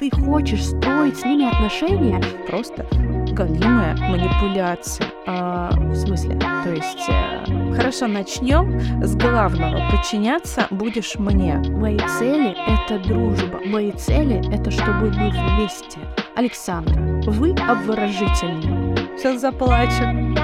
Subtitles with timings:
[0.00, 2.86] ты хочешь строить с ними отношения, просто
[3.34, 5.06] галимая манипуляция.
[5.26, 6.38] А, в смысле?
[6.64, 9.90] То есть, э, хорошо, начнем с главного.
[9.90, 11.56] Подчиняться будешь мне.
[11.56, 13.60] Мои цели— это дружба.
[13.66, 15.98] Мои цели— это чтобы мы вместе.
[16.34, 16.98] Александра,
[17.30, 18.96] вы обворожительны.
[19.18, 20.34] Сейчас заплачем.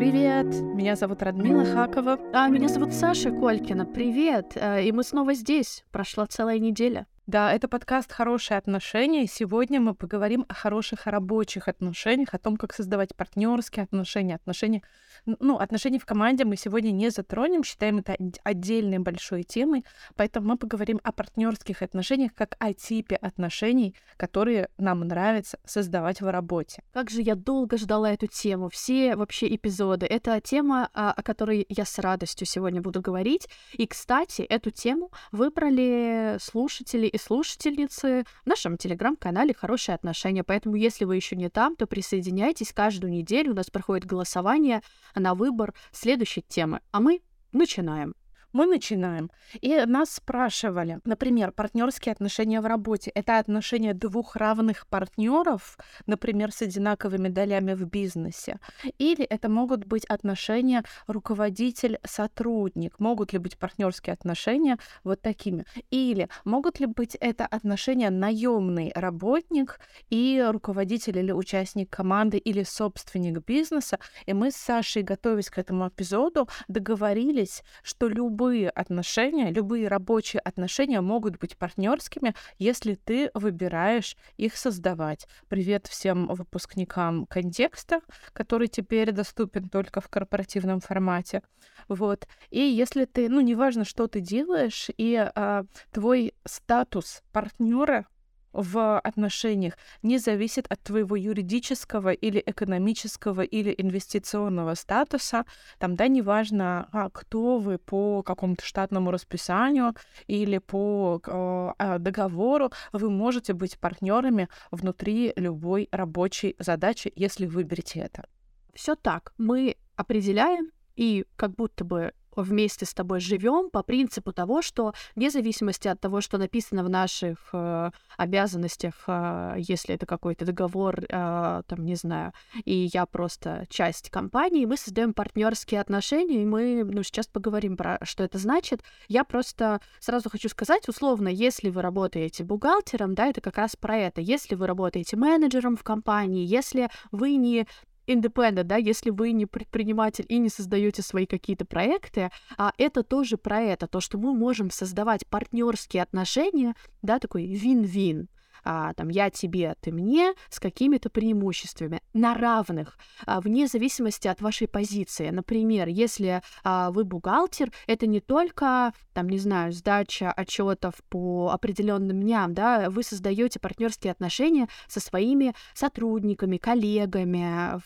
[0.00, 2.18] Привет, меня зовут Радмила Хакова.
[2.32, 3.84] А меня зовут Саша Колькина.
[3.84, 5.84] Привет, э, и мы снова здесь.
[5.92, 7.06] Прошла целая неделя.
[7.26, 9.26] Да, это подкаст «Хорошие отношения».
[9.26, 14.82] Сегодня мы поговорим о хороших рабочих отношениях, о том, как создавать партнерские отношения, отношения
[15.26, 19.84] ну, отношения в команде мы сегодня не затронем, считаем это отдельной большой темой,
[20.16, 26.30] поэтому мы поговорим о партнерских отношениях как о типе отношений, которые нам нравится создавать в
[26.30, 26.82] работе.
[26.92, 30.06] Как же я долго ждала эту тему, все вообще эпизоды.
[30.06, 33.48] Это тема, а, о которой я с радостью сегодня буду говорить.
[33.72, 40.44] И, кстати, эту тему выбрали слушатели и слушательницы в нашем телеграм-канале «Хорошие отношения».
[40.44, 42.72] Поэтому, если вы еще не там, то присоединяйтесь.
[42.72, 44.82] Каждую неделю у нас проходит голосование
[45.14, 46.80] на выбор следующей темы.
[46.90, 47.22] А мы
[47.52, 48.14] начинаем
[48.52, 49.30] мы начинаем.
[49.60, 53.10] И нас спрашивали, например, партнерские отношения в работе.
[53.14, 58.58] Это отношения двух равных партнеров, например, с одинаковыми долями в бизнесе.
[58.98, 62.98] Или это могут быть отношения руководитель-сотрудник.
[62.98, 65.64] Могут ли быть партнерские отношения вот такими?
[65.90, 73.44] Или могут ли быть это отношения наемный работник и руководитель или участник команды или собственник
[73.46, 73.98] бизнеса?
[74.26, 80.40] И мы с Сашей, готовясь к этому эпизоду, договорились, что любой любые отношения, любые рабочие
[80.40, 85.26] отношения могут быть партнерскими, если ты выбираешь их создавать.
[85.48, 88.00] Привет всем выпускникам контекста,
[88.32, 91.42] который теперь доступен только в корпоративном формате.
[91.86, 92.26] Вот.
[92.48, 98.06] И если ты, ну, неважно, что ты делаешь, и а, твой статус партнера
[98.52, 105.44] в отношениях не зависит от твоего юридического или экономического или инвестиционного статуса.
[105.78, 109.94] Там, да, неважно, а, кто вы по какому-то штатному расписанию
[110.26, 118.26] или по э, договору, вы можете быть партнерами внутри любой рабочей задачи, если выберете это.
[118.74, 119.32] Все так.
[119.38, 125.30] Мы определяем и как будто бы вместе с тобой живем по принципу того, что вне
[125.30, 131.62] зависимости от того, что написано в наших э, обязанностях, э, если это какой-то договор, э,
[131.66, 132.32] там, не знаю,
[132.64, 137.98] и я просто часть компании, мы создаем партнерские отношения, и мы, ну, сейчас поговорим про
[138.02, 138.82] что это значит.
[139.08, 143.96] Я просто сразу хочу сказать, условно, если вы работаете бухгалтером, да, это как раз про
[143.96, 144.20] это.
[144.20, 147.66] Если вы работаете менеджером в компании, если вы не
[148.10, 153.36] independent, да, если вы не предприниматель и не создаете свои какие-то проекты, а это тоже
[153.36, 158.28] про это, то, что мы можем создавать партнерские отношения, да, такой вин-вин
[158.64, 164.40] а, там, я тебе, ты мне, с какими-то преимуществами, на равных, а, вне зависимости от
[164.40, 165.30] вашей позиции.
[165.30, 172.20] Например, если а, вы бухгалтер, это не только, там, не знаю, сдача отчетов по определенным
[172.20, 177.80] дням, да, вы создаете партнерские отношения со своими сотрудниками, коллегами,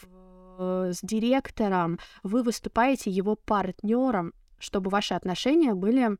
[0.58, 6.16] с директором, вы выступаете его партнером, чтобы ваши отношения были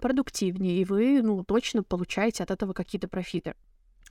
[0.00, 3.54] продуктивнее, и вы, ну, точно получаете от этого какие-то профиты.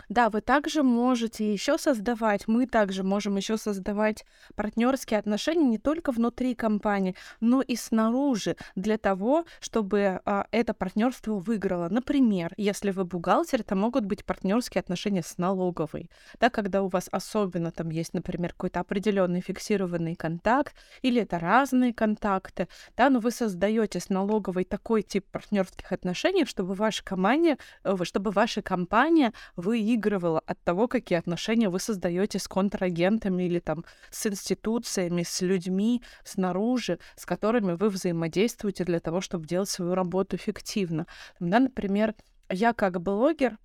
[0.09, 4.25] Да, вы также можете еще создавать, мы также можем еще создавать
[4.56, 11.35] партнерские отношения не только внутри компании, но и снаружи для того, чтобы а, это партнерство
[11.35, 11.90] выиграло.
[11.90, 16.09] Например, если вы бухгалтер, то могут быть партнерские отношения с налоговой,
[16.40, 21.94] да, когда у вас особенно там есть, например, какой-то определенный фиксированный контакт, или это разные
[21.94, 27.96] контакты, да, но вы создаете с налоговой такой тип партнерских отношений, чтобы ваша команда, э,
[28.03, 33.83] чтобы ваша компания вы выигрывала от того, какие отношения вы создаете с контрагентами или там
[34.11, 40.35] с институциями, с людьми снаружи, с которыми вы взаимодействуете для того, чтобы делать свою работу
[40.35, 41.07] эффективно.
[41.39, 42.13] Да, например,
[42.49, 43.57] я как блогер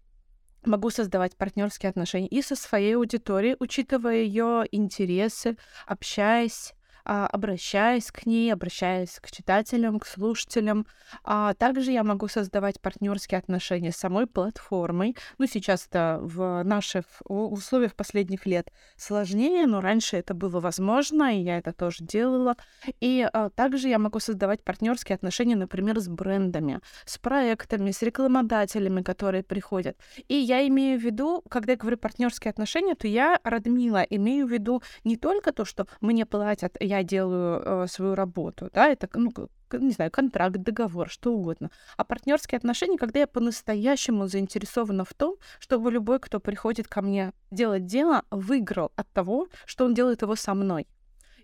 [0.64, 6.72] могу создавать партнерские отношения и со своей аудиторией, учитывая ее интересы, общаясь
[7.06, 10.87] обращаясь к ней, обращаясь к читателям, к слушателям.
[11.23, 15.17] А также я могу создавать партнерские отношения с самой платформой.
[15.38, 21.43] Ну, сейчас это в наших условиях последних лет сложнее, но раньше это было возможно, и
[21.43, 22.56] я это тоже делала.
[23.00, 29.03] И а, также я могу создавать партнерские отношения, например, с брендами, с проектами, с рекламодателями,
[29.03, 29.97] которые приходят.
[30.29, 34.50] И я имею в виду, когда я говорю партнерские отношения, то я, Радмила, имею в
[34.50, 39.08] виду не только то, что мне платят, я я делаю э, свою работу, да, это,
[39.14, 39.32] ну,
[39.72, 41.70] не знаю, контракт, договор, что угодно.
[41.96, 47.32] А партнерские отношения, когда я по-настоящему заинтересована в том, чтобы любой, кто приходит ко мне
[47.50, 50.87] делать дело, выиграл от того, что он делает его со мной.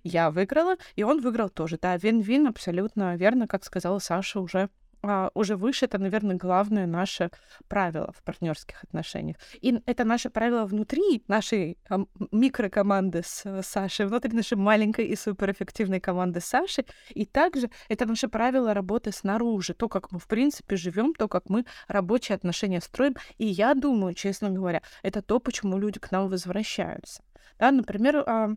[0.04, 1.78] Я выиграла, и он выиграл тоже.
[1.80, 4.68] Да, вин-вин абсолютно верно, как сказала Саша уже
[5.04, 7.30] а, уже выше, это, наверное, главное наше
[7.66, 9.36] правило в партнерских отношениях.
[9.60, 15.16] И это наше правило внутри нашей а, микрокоманды с а, Сашей, внутри нашей маленькой и
[15.16, 16.84] суперэффективной команды Саши.
[17.10, 21.48] И также это наше правило работы снаружи, то, как мы, в принципе, живем, то, как
[21.48, 23.16] мы рабочие отношения строим.
[23.38, 27.24] И я думаю, честно говоря, это то, почему люди к нам возвращаются.
[27.58, 28.50] Да, например, а,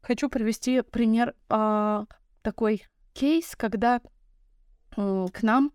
[0.00, 2.06] хочу привести пример а,
[2.40, 4.00] такой кейс, когда
[4.94, 5.72] к нам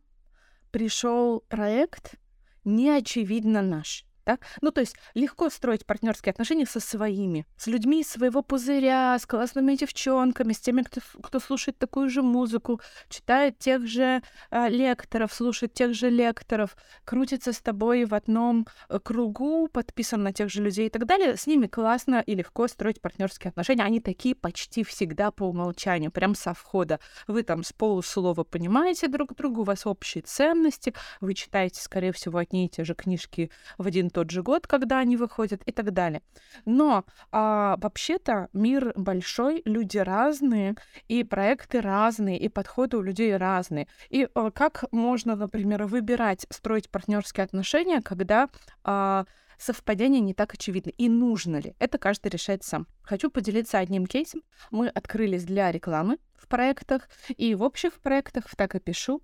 [0.71, 2.15] пришел проект
[2.63, 4.06] неочевидно наш.
[4.27, 4.39] Да?
[4.61, 9.25] Ну, то есть легко строить партнерские отношения со своими, с людьми из своего пузыря, с
[9.25, 14.21] классными девчонками, с теми, кто, кто слушает такую же музыку, читает тех же
[14.51, 16.75] э, лекторов, слушает тех же лекторов,
[17.05, 21.37] крутится с тобой в одном э, кругу, подписан на тех же людей и так далее.
[21.37, 23.85] С ними классно и легко строить партнерские отношения.
[23.85, 26.99] Они такие почти всегда по умолчанию, прям со входа.
[27.27, 32.39] Вы там с полуслова понимаете друг друга, у вас общие ценности, вы читаете, скорее всего,
[32.39, 35.91] одни и те же книжки в один тот же год, когда они выходят и так
[35.91, 36.23] далее.
[36.65, 40.73] Но а, вообще-то мир большой, люди разные,
[41.07, 43.87] и проекты разные, и подходы у людей разные.
[44.09, 48.49] И а, как можно, например, выбирать, строить партнерские отношения, когда
[48.83, 49.27] а,
[49.59, 50.89] совпадение не так очевидно.
[50.97, 51.75] И нужно ли?
[51.77, 52.87] Это каждый решает сам.
[53.03, 54.41] Хочу поделиться одним кейсом.
[54.71, 59.21] Мы открылись для рекламы в проектах, и в общих проектах, так и пишу.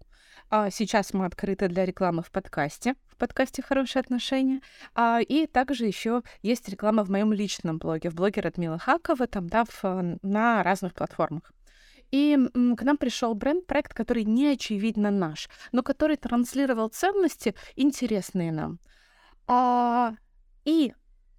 [0.49, 4.61] А сейчас мы открыты для рекламы в подкасте, в подкасте «Хорошие отношения».
[4.93, 9.47] А, и также еще есть реклама в моем личном блоге, в блоге Радмила Хакова, там,
[9.47, 11.51] да, в, на разных платформах.
[12.11, 18.51] И к нам пришел бренд, проект, который не очевидно наш, но который транслировал ценности, интересные
[18.51, 18.79] нам.
[19.47, 20.13] А,
[20.63, 20.93] и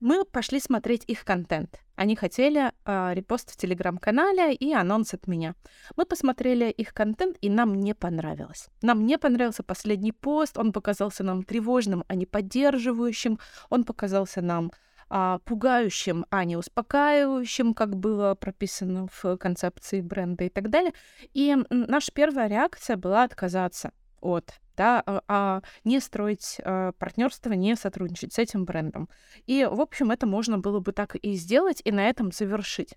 [0.04, 1.80] мы пошли смотреть их контент.
[1.96, 5.54] Они хотели э, репост в телеграм-канале и анонс от меня.
[5.96, 8.68] Мы посмотрели их контент, и нам не понравилось.
[8.82, 13.38] Нам не понравился последний пост, он показался нам тревожным, а не поддерживающим,
[13.70, 14.72] он показался нам
[15.08, 20.92] а, пугающим, а не успокаивающим, как было прописано в концепции бренда и так далее.
[21.32, 23.90] И наша первая реакция была отказаться
[24.24, 29.08] от да, а, а не строить а, партнерство, не сотрудничать с этим брендом.
[29.46, 32.96] И, в общем, это можно было бы так и сделать, и на этом завершить.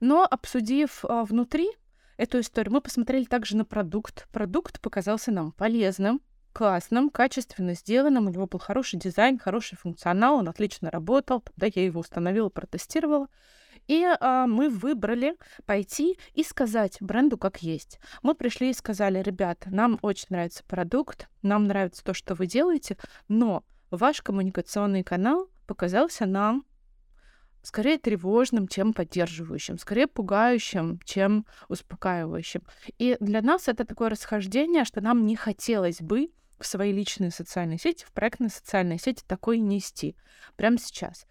[0.00, 1.70] Но обсудив а, внутри
[2.16, 4.28] эту историю, мы посмотрели также на продукт.
[4.32, 6.20] Продукт показался нам полезным,
[6.52, 8.26] классным, качественно сделанным.
[8.26, 11.42] У него был хороший дизайн, хороший функционал, он отлично работал.
[11.56, 13.28] Да, я его установила, протестировала.
[13.86, 15.36] И а, мы выбрали
[15.66, 17.98] пойти и сказать бренду как есть.
[18.22, 22.96] Мы пришли и сказали, ребята, нам очень нравится продукт, нам нравится то, что вы делаете,
[23.28, 26.64] но ваш коммуникационный канал показался нам
[27.62, 32.62] скорее тревожным, чем поддерживающим, скорее пугающим, чем успокаивающим.
[32.98, 37.78] И для нас это такое расхождение, что нам не хотелось бы в свои личные социальные
[37.78, 40.16] сети, в проектные социальные сети такой нести
[40.56, 41.26] прямо сейчас.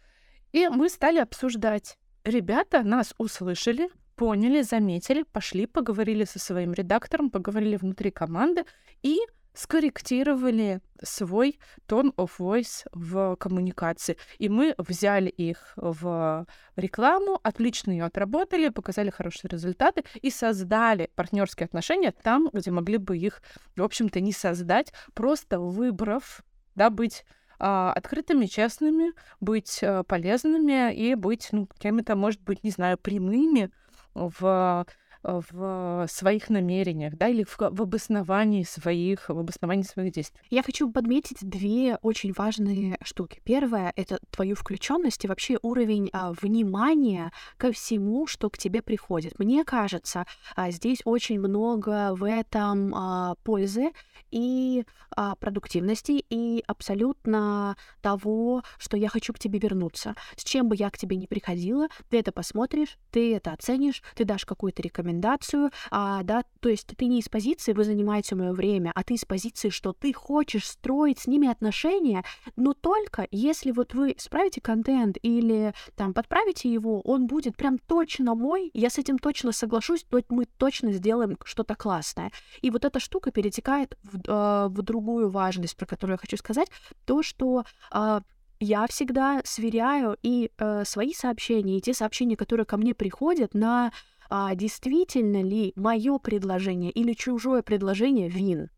[0.52, 7.75] И мы стали обсуждать, ребята нас услышали, поняли, заметили, пошли, поговорили со своим редактором, поговорили
[7.75, 8.66] внутри команды
[9.02, 9.20] и
[9.53, 14.18] скорректировали свой тон of voice в коммуникации.
[14.39, 21.65] И мы взяли их в рекламу, отлично ее отработали, показали хорошие результаты и создали партнерские
[21.65, 23.42] отношения там, где могли бы их,
[23.75, 26.42] в общем-то, не создать, просто выбрав,
[26.75, 27.24] да, быть
[27.63, 33.72] открытыми, честными, быть а, полезными и быть, ну, какими-то, может быть, не знаю, прямыми
[34.13, 34.86] в
[35.24, 40.39] в своих намерениях, да, или в, в обосновании своих, в обосновании своих действий.
[40.50, 43.42] Я хочу подметить две очень важные штуки.
[43.44, 49.39] Первое— это твою включенность и вообще уровень а, внимания ко всему, что к тебе приходит.
[49.39, 50.25] Мне кажется,
[50.56, 53.92] а, здесь очень много в этом а, пользы
[54.32, 60.15] и а, продуктивности, и абсолютно того, что я хочу к тебе вернуться.
[60.36, 64.25] С чем бы я к тебе не приходила, ты это посмотришь, ты это оценишь, ты
[64.25, 68.53] дашь какую-то рекомендацию, рекомендацию, а, да, то есть ты не из позиции «вы занимаете мое
[68.53, 72.24] время», а ты из позиции, что ты хочешь строить с ними отношения,
[72.55, 78.36] но только если вот вы справите контент или там подправите его, он будет прям точно
[78.36, 82.32] мой, я с этим точно соглашусь, то мы точно сделаем что-то классное.
[82.62, 86.70] И вот эта штука перетекает в, э, в другую важность, про которую я хочу сказать,
[87.05, 88.22] то, что э,
[88.63, 93.91] я всегда сверяю и э, свои сообщения, и те сообщения, которые ко мне приходят, на
[94.36, 98.72] а, действительно ли мое предложение или чужое предложение вин.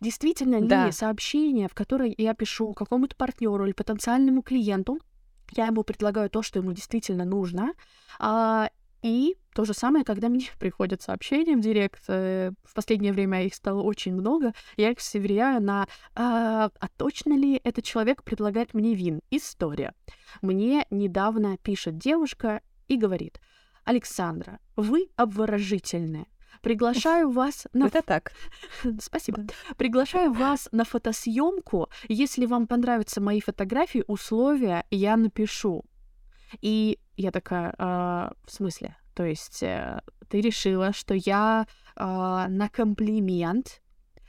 [0.00, 0.90] Действительно ли да.
[0.90, 4.98] сообщение, в которое я пишу какому-то партнеру или потенциальному клиенту,
[5.54, 7.74] я ему предлагаю то, что ему действительно нужно,
[8.18, 8.70] а,
[9.02, 13.54] и то же самое, когда мне приходят сообщения в директ, э, в последнее время их
[13.54, 18.94] стало очень много, я их сверяю на а, а точно ли этот человек предлагает мне
[18.94, 19.20] вин?
[19.30, 19.92] История.
[20.40, 23.40] Мне недавно пишет девушка и говорит,
[23.86, 26.26] Александра, вы обворожительная.
[26.60, 27.86] Приглашаю вас на...
[27.86, 28.32] Это так.
[29.00, 29.44] Спасибо.
[29.76, 31.88] Приглашаю вас на фотосъемку.
[32.08, 35.84] Если вам понравятся мои фотографии, условия я напишу.
[36.60, 38.96] И я такая, а, в смысле?
[39.14, 43.80] То есть э, ты решила, что я э, на комплимент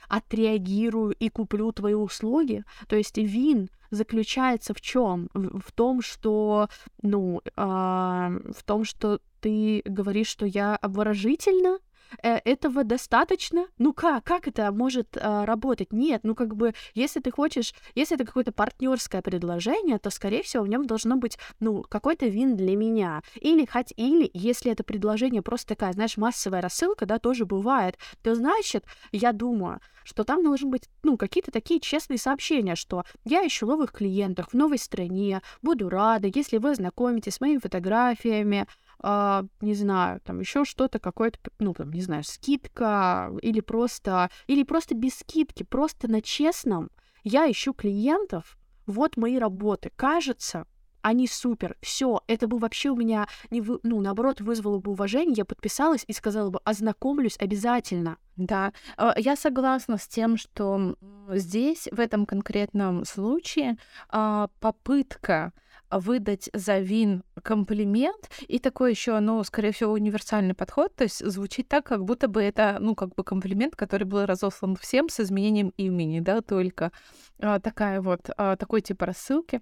[0.08, 2.64] отреагирую и куплю твои услуги?
[2.86, 5.28] То есть вин заключается в чем?
[5.34, 6.68] В, в том, что,
[7.02, 11.78] ну, э, в том, что ты говоришь, что я обворожительна,
[12.22, 13.66] Э, этого достаточно?
[13.78, 14.24] Ну как?
[14.24, 15.92] Как это может э, работать?
[15.92, 20.64] Нет, ну как бы, если ты хочешь, если это какое-то партнерское предложение, то, скорее всего,
[20.64, 23.22] в нем должно быть, ну, какой-то вин для меня.
[23.36, 28.34] Или хоть, или, если это предложение просто такая, знаешь, массовая рассылка, да, тоже бывает, то
[28.34, 33.66] значит, я думаю, что там должны быть, ну, какие-то такие честные сообщения, что я ищу
[33.66, 38.66] новых клиентов в новой стране, буду рада, если вы ознакомитесь с моими фотографиями,
[39.00, 44.62] а, не знаю, там еще что-то, какое-то, ну, там, не знаю, скидка или просто, или
[44.62, 46.90] просто без скидки, просто на честном.
[47.24, 49.90] Я ищу клиентов, вот мои работы.
[49.94, 50.66] Кажется,
[51.02, 55.34] они супер, все, это бы вообще у меня, не вы, ну, наоборот, вызвало бы уважение,
[55.38, 58.18] я подписалась и сказала бы, ознакомлюсь обязательно.
[58.36, 60.96] Да, а, я согласна с тем, что
[61.30, 63.76] здесь, в этом конкретном случае,
[64.08, 65.52] а, попытка
[65.90, 71.68] выдать за вин комплимент и такой еще, ну, скорее всего, универсальный подход, то есть звучит
[71.68, 75.72] так, как будто бы это, ну, как бы комплимент, который был разослан всем с изменением
[75.76, 76.92] имени, да, только
[77.40, 79.60] а, такая вот, а, такой тип рассылки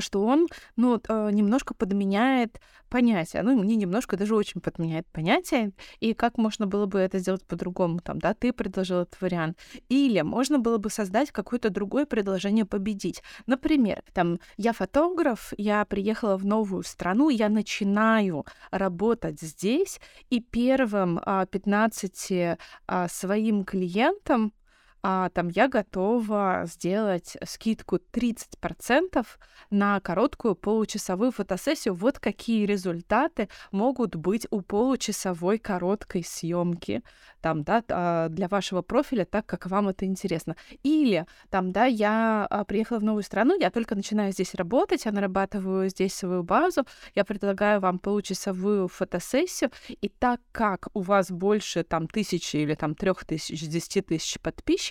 [0.00, 0.46] что он,
[0.76, 3.42] ну, э, немножко подменяет понятие.
[3.42, 5.72] Ну, не немножко, даже очень подменяет понятие.
[6.00, 8.00] И как можно было бы это сделать по-другому?
[8.00, 9.58] Там, да, ты предложил этот вариант.
[9.88, 13.22] Или можно было бы создать какое-то другое предложение победить.
[13.46, 21.20] Например, там, я фотограф, я приехала в новую страну, я начинаю работать здесь, и первым
[21.50, 24.52] 15 а, а, своим клиентам
[25.02, 29.26] а, там я готова сделать скидку 30%
[29.70, 31.94] на короткую получасовую фотосессию.
[31.94, 37.02] Вот какие результаты могут быть у получасовой короткой съемки
[37.40, 40.56] там, да, а, для вашего профиля, так как вам это интересно.
[40.82, 45.12] Или там, да, я а, приехала в новую страну, я только начинаю здесь работать, я
[45.12, 51.84] нарабатываю здесь свою базу, я предлагаю вам получасовую фотосессию, и так как у вас больше
[51.84, 54.89] там тысячи или там трех тысяч, десяти тысяч подписчиков,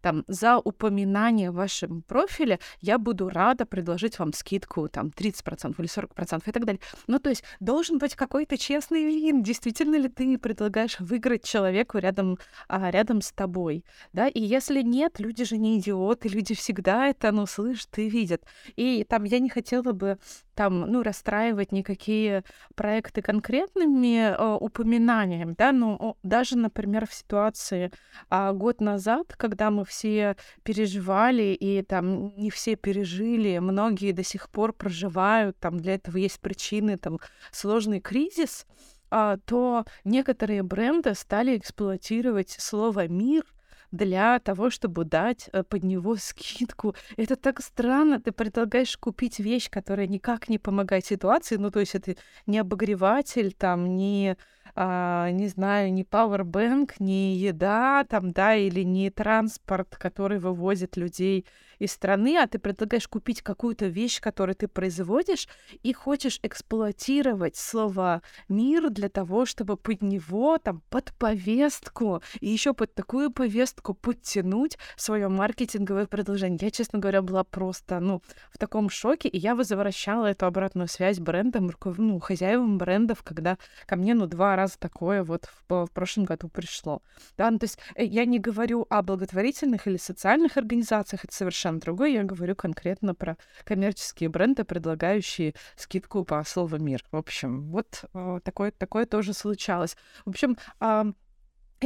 [0.00, 5.88] там за упоминание в вашем профиле я буду рада предложить вам скидку там 30% или
[5.88, 6.80] 40% и так далее.
[7.06, 12.38] Ну, то есть должен быть какой-то честный вин, действительно ли ты предлагаешь выиграть человеку рядом,
[12.68, 17.32] а, рядом с тобой, да, и если нет, люди же не идиоты, люди всегда это,
[17.32, 18.42] ну, слышат и видят.
[18.76, 20.18] И там я не хотела бы
[20.54, 22.44] там, ну, расстраивать никакие
[22.74, 27.90] проекты конкретными э, упоминаниями, да, ну, даже, например, в ситуации
[28.30, 34.48] э, год назад, когда мы все переживали, и там не все пережили, многие до сих
[34.50, 37.18] пор проживают, там для этого есть причины, там,
[37.52, 38.66] сложный кризис,
[39.10, 43.44] а, то некоторые бренды стали эксплуатировать слово мир
[43.94, 46.94] для того, чтобы дать э, под него скидку.
[47.16, 48.20] Это так странно.
[48.20, 51.56] Ты предлагаешь купить вещь, которая никак не помогает ситуации.
[51.56, 54.36] Ну, то есть это не обогреватель, там, не
[54.76, 61.46] а, не знаю, не пауэрбэнк, не еда, там, да, или не транспорт, который вывозит людей
[61.84, 65.48] из страны, а ты предлагаешь купить какую-то вещь, которую ты производишь,
[65.82, 72.74] и хочешь эксплуатировать слово мир для того, чтобы под него, там, под повестку, и еще
[72.74, 76.58] под такую повестку подтянуть свое маркетинговое предложение.
[76.60, 81.18] Я, честно говоря, была просто, ну, в таком шоке, и я возвращала эту обратную связь
[81.18, 86.24] брендам, ну, хозяевам брендов, когда ко мне, ну, два раза такое вот в, в прошлом
[86.24, 87.02] году пришло.
[87.36, 91.73] Да, ну, то есть э, я не говорю о благотворительных или социальных организациях, это совершенно
[91.80, 97.02] другое, я говорю конкретно про коммерческие бренды, предлагающие скидку по слову «мир».
[97.10, 99.96] В общем, вот э, такое, такое тоже случалось.
[100.24, 100.56] В общем,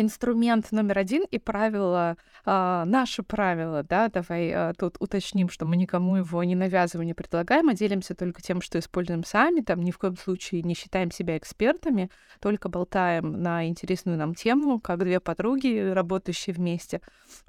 [0.01, 5.77] инструмент номер один и правило, а, наше правило, да, давай а, тут уточним, что мы
[5.77, 9.91] никому его не навязываем, не предлагаем, а делимся только тем, что используем сами, там ни
[9.91, 15.21] в коем случае не считаем себя экспертами, только болтаем на интересную нам тему, как две
[15.21, 17.01] подруги, работающие вместе.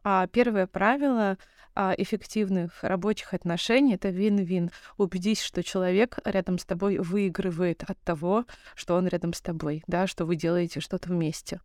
[0.04, 1.38] А первое правило
[1.76, 4.72] эффективных рабочих отношений это вин-вин.
[4.98, 8.46] Убедись, что человек рядом с тобой выигрывает от того,
[8.76, 11.60] что он рядом с тобой, да, что вы делаете что-то вместе.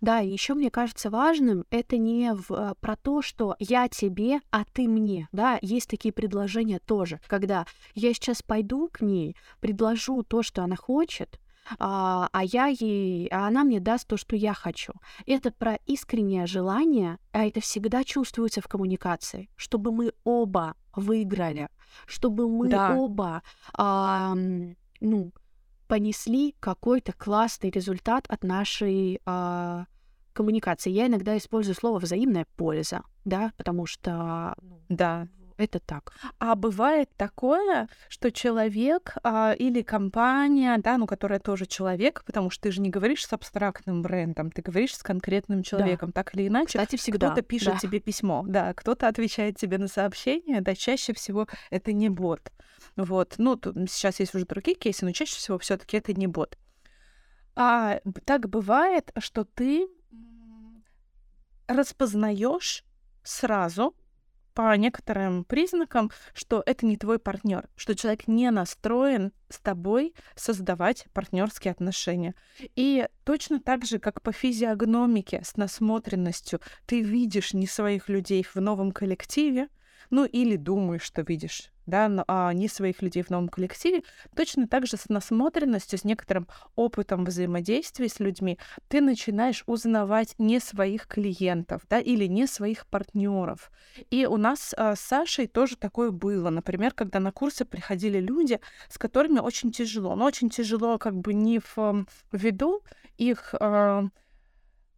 [0.00, 4.40] Да, и еще мне кажется важным, это не в, а, про то, что я тебе,
[4.50, 5.28] а ты мне.
[5.30, 10.76] Да, есть такие предложения тоже, когда я сейчас пойду к ней, предложу то, что она
[10.76, 11.38] хочет,
[11.78, 14.92] а, а я ей, а она мне даст то, что я хочу.
[15.26, 21.68] Это про искреннее желание, а это всегда чувствуется в коммуникации, чтобы мы оба выиграли,
[22.06, 22.94] чтобы мы да.
[22.94, 23.42] оба,
[23.74, 24.34] а,
[25.00, 25.32] ну,
[25.86, 29.86] понесли какой-то классный результат от нашей а,
[30.32, 30.90] коммуникации.
[30.90, 34.54] Я иногда использую слово взаимная польза, да, потому что
[34.88, 35.28] да.
[35.60, 36.14] Это так.
[36.38, 42.62] А бывает такое, что человек а, или компания, да, ну, которая тоже человек, потому что
[42.62, 46.22] ты же не говоришь с абстрактным брендом, ты говоришь с конкретным человеком, да.
[46.22, 46.78] так или иначе.
[46.78, 47.26] Кстати, всегда.
[47.26, 47.78] Кто-то пишет да.
[47.78, 52.50] тебе письмо, да, кто-то отвечает тебе на сообщение, да, чаще всего это не бот.
[52.96, 56.26] Вот, ну, тут сейчас есть уже другие кейсы, но чаще всего все таки это не
[56.26, 56.56] бот.
[57.54, 59.88] А так бывает, что ты
[61.68, 62.82] распознаешь
[63.22, 63.94] сразу
[64.60, 71.06] по некоторым признакам, что это не твой партнер, что человек не настроен с тобой создавать
[71.14, 72.34] партнерские отношения.
[72.76, 78.56] И точно так же, как по физиогномике с насмотренностью ты видишь не своих людей в
[78.60, 79.68] новом коллективе,
[80.10, 84.02] ну или думаешь, что видишь, да, а не своих людей в новом коллективе,
[84.34, 90.60] точно так же с насмотренностью, с некоторым опытом взаимодействия с людьми, ты начинаешь узнавать не
[90.60, 93.70] своих клиентов, да, или не своих партнеров.
[94.10, 96.50] И у нас а, с Сашей тоже такое было.
[96.50, 100.14] Например, когда на курсы приходили люди, с которыми очень тяжело.
[100.14, 102.82] Но очень тяжело как бы не в виду
[103.18, 104.04] их а,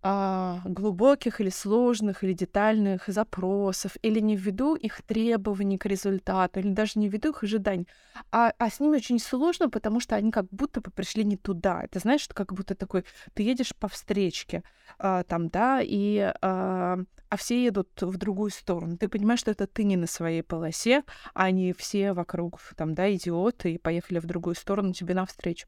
[0.03, 6.71] а, глубоких или сложных или детальных запросов, или не ввиду их требований к результату, или
[6.71, 7.87] даже не ввиду их ожиданий,
[8.31, 11.83] а, а с ними очень сложно, потому что они как будто бы пришли не туда.
[11.83, 14.65] Это знаешь, что как будто такой, ты едешь по встречке,
[14.99, 18.99] а, там, да, и а, а все едут в другую сторону.
[18.99, 23.11] Ты понимаешь, что это ты не на своей полосе, а они все вокруг, там, да,
[23.15, 25.67] идиоты, и поехали в другую сторону тебе навстречу.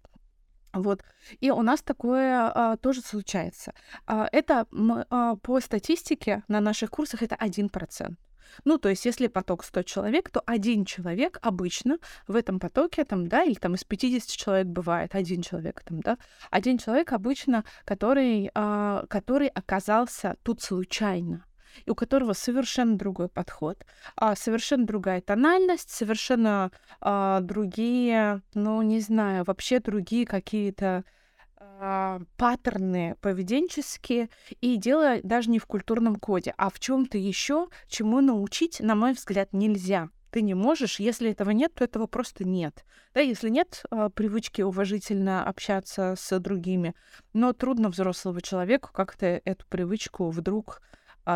[0.75, 1.03] Вот.
[1.41, 3.73] И у нас такое а, тоже случается.
[4.07, 4.67] А, это
[5.11, 8.15] а, по статистике на наших курсах это 1%.
[8.65, 13.27] Ну, то есть, если поток 100 человек, то один человек обычно в этом потоке, там,
[13.27, 16.19] да, или там из 50 человек бывает один человек, там, да,
[16.51, 21.45] один человек обычно, который, а, который оказался тут случайно
[21.85, 23.85] и у которого совершенно другой подход,
[24.17, 31.05] а, совершенно другая тональность, совершенно а, другие, ну, не знаю, вообще другие какие-то
[31.57, 34.29] а, паттерны поведенческие,
[34.61, 39.13] и дело даже не в культурном коде, а в чем-то еще, чему научить, на мой
[39.13, 40.99] взгляд, нельзя ты не можешь.
[40.99, 42.85] Если этого нет, то этого просто нет.
[43.15, 46.97] Да, если нет э, привычки уважительно общаться с другими,
[47.33, 50.83] но трудно взрослого человеку как-то эту привычку вдруг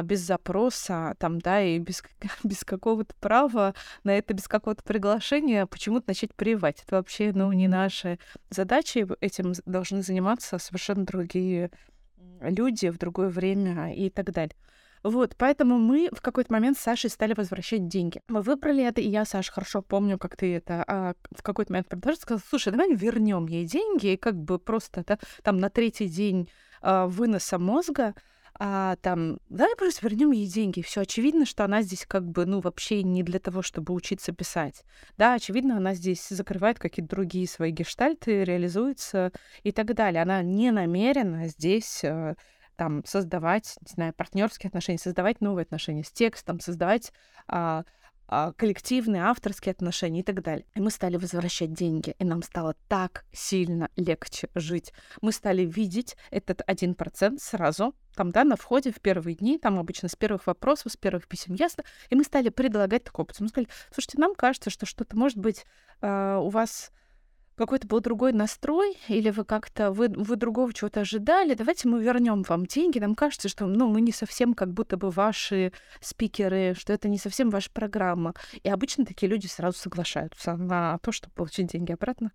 [0.03, 2.03] без запроса, там, да, и без,
[2.45, 3.75] без какого-то права
[4.05, 6.83] на это, без какого-то приглашения почему-то начать прививать.
[6.87, 8.19] Это вообще, ну, не наши
[8.51, 9.07] задачи.
[9.21, 11.71] Этим должны заниматься совершенно другие
[12.41, 14.55] люди в другое время и так далее.
[15.05, 18.21] Вот, поэтому мы в какой-то момент с Сашей стали возвращать деньги.
[18.29, 21.89] Мы выбрали это, и я, Саша, хорошо помню, как ты это а, в какой-то момент
[21.89, 26.09] предложил, сказал, слушай, давай вернем ей деньги, и как бы просто да, там на третий
[26.09, 26.51] день
[26.83, 28.15] а, выноса мозга
[28.61, 30.83] а, там, давай просто вернем ей деньги.
[30.83, 34.85] Все очевидно, что она здесь как бы, ну, вообще не для того, чтобы учиться писать.
[35.17, 40.23] Да, очевидно, она здесь закрывает какие-то другие свои гештальты, реализуется и так далее.
[40.23, 42.35] Она не намерена здесь э,
[42.75, 47.13] там создавать, не знаю, партнерские отношения, создавать новые отношения с текстом, создавать
[47.47, 47.85] а,
[48.29, 50.67] коллективные, авторские отношения и так далее.
[50.75, 54.93] И мы стали возвращать деньги, и нам стало так сильно легче жить.
[55.23, 59.79] Мы стали видеть этот один процент сразу, там, да, на входе в первые дни, там
[59.79, 63.41] обычно с первых вопросов, с первых писем ясно, и мы стали предлагать такой опыт.
[63.41, 65.65] Мы сказали, слушайте, нам кажется, что что-то может быть
[66.03, 66.91] э, у вас
[67.59, 72.43] какой-то был другой настрой, или вы как-то, вы, вы другого чего-то ожидали, давайте мы вернем
[72.43, 72.99] вам деньги.
[72.99, 77.19] Нам кажется, что ну, мы не совсем как будто бы ваши спикеры, что это не
[77.19, 78.35] совсем ваша программа.
[78.63, 82.33] И обычно такие люди сразу соглашаются на то, чтобы получить деньги обратно.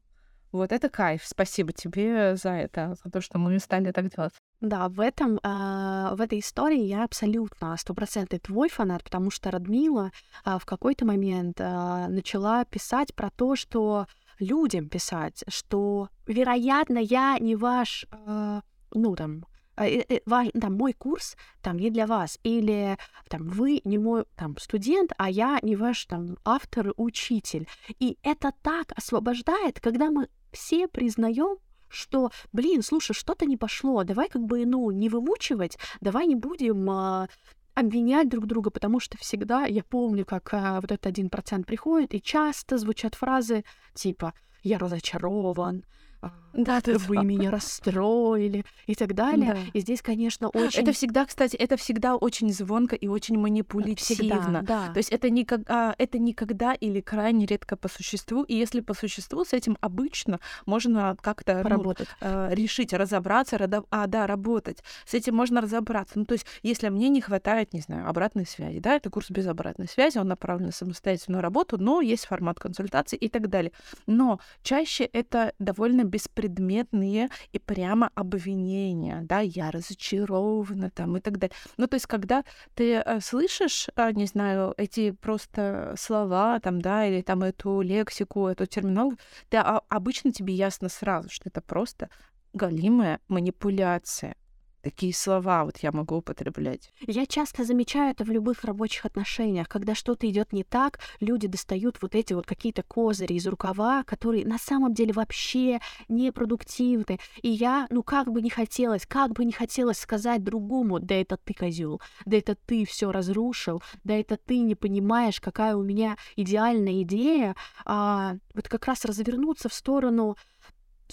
[0.53, 1.23] Вот это кайф.
[1.25, 4.33] Спасибо тебе за это, за то, что мы стали так делать.
[4.61, 10.11] Да, в этом, а, в этой истории я абсолютно стопроцентный твой фанат, потому что Радмила
[10.45, 14.05] а, в какой-то момент а, начала писать про то, что
[14.43, 18.61] людям писать, что, вероятно, я не ваш, а,
[18.93, 22.97] ну, там, а, э, э, ваш, там, мой курс там не для вас, или
[23.29, 27.67] там вы не мой там студент, а я не ваш там автор, учитель.
[27.99, 31.57] И это так освобождает, когда мы все признаем,
[31.89, 36.89] что, блин, слушай, что-то не пошло, давай как бы, ну, не вымучивать, давай не будем
[36.89, 37.27] а,
[37.75, 42.13] обвинять друг друга, потому что всегда, я помню, как а, вот этот один процент приходит,
[42.13, 45.83] и часто звучат фразы типа «я разочарован»,
[46.23, 47.23] а, да, ты вы да.
[47.23, 49.53] меня расстроили и так далее.
[49.53, 49.59] Да.
[49.73, 50.81] И здесь, конечно, очень...
[50.81, 54.41] Это всегда, кстати, это всегда очень звонко и очень манипулятивно.
[54.41, 54.93] Всегда, да.
[54.93, 58.43] То есть это, никак, а, это никогда или крайне редко по существу.
[58.43, 63.83] И если по существу, с этим обычно можно как-то ну, э, решить, разобраться, рада...
[63.89, 64.83] а, да, работать.
[65.05, 66.19] С этим можно разобраться.
[66.19, 69.47] Ну, то есть если мне не хватает, не знаю, обратной связи, да, это курс без
[69.47, 73.71] обратной связи, он направлен на самостоятельную работу, но есть формат консультации и так далее.
[74.05, 81.55] Но чаще это довольно беспредметные и прямо обвинения, да, я разочарована там и так далее.
[81.77, 82.43] Ну, то есть, когда
[82.75, 88.47] ты э, слышишь, э, не знаю, эти просто слова там, да, или там эту лексику,
[88.47, 89.17] эту терминологию,
[89.49, 92.09] ты, а, обычно тебе ясно сразу, что это просто
[92.53, 94.35] галимая манипуляция
[94.83, 96.91] такие слова вот я могу употреблять.
[97.07, 99.67] Я часто замечаю это в любых рабочих отношениях.
[99.69, 104.45] Когда что-то идет не так, люди достают вот эти вот какие-то козыри из рукава, которые
[104.45, 107.19] на самом деле вообще непродуктивны.
[107.41, 111.37] И я, ну как бы не хотелось, как бы не хотелось сказать другому, да это
[111.37, 116.17] ты козел, да это ты все разрушил, да это ты не понимаешь, какая у меня
[116.35, 120.35] идеальная идея, а, вот как раз развернуться в сторону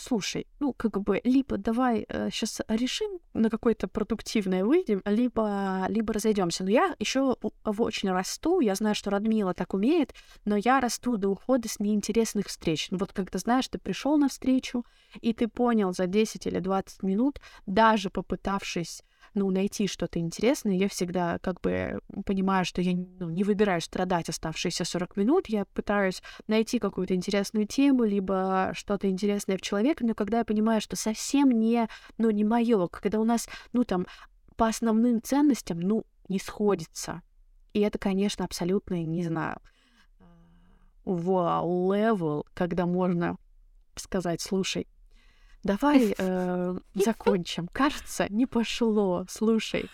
[0.00, 6.12] слушай, ну, как бы, либо давай э, сейчас решим, на какое-то продуктивное выйдем, либо, либо
[6.12, 6.64] разойдемся.
[6.64, 11.28] Но я еще очень расту, я знаю, что Радмила так умеет, но я расту до
[11.28, 12.88] ухода с неинтересных встреч.
[12.90, 14.84] Ну, вот когда, знаешь, ты пришел на встречу,
[15.20, 19.02] и ты понял за 10 или 20 минут, даже попытавшись
[19.34, 20.74] ну, найти что-то интересное.
[20.74, 25.48] Я всегда как бы понимаю, что я ну, не выбираю страдать оставшиеся 40 минут.
[25.48, 30.80] Я пытаюсь найти какую-то интересную тему, либо что-то интересное в человеке, но когда я понимаю,
[30.80, 31.88] что совсем не,
[32.18, 34.06] ну, не мое, когда у нас, ну, там,
[34.56, 37.22] по основным ценностям, ну, не сходится.
[37.72, 39.60] И это, конечно, абсолютно, не знаю,
[41.04, 43.36] вау, level, когда можно
[43.96, 44.86] сказать, слушай,
[45.62, 47.68] Давай э, закончим.
[47.72, 49.26] Кажется, не пошло.
[49.28, 49.90] Слушай.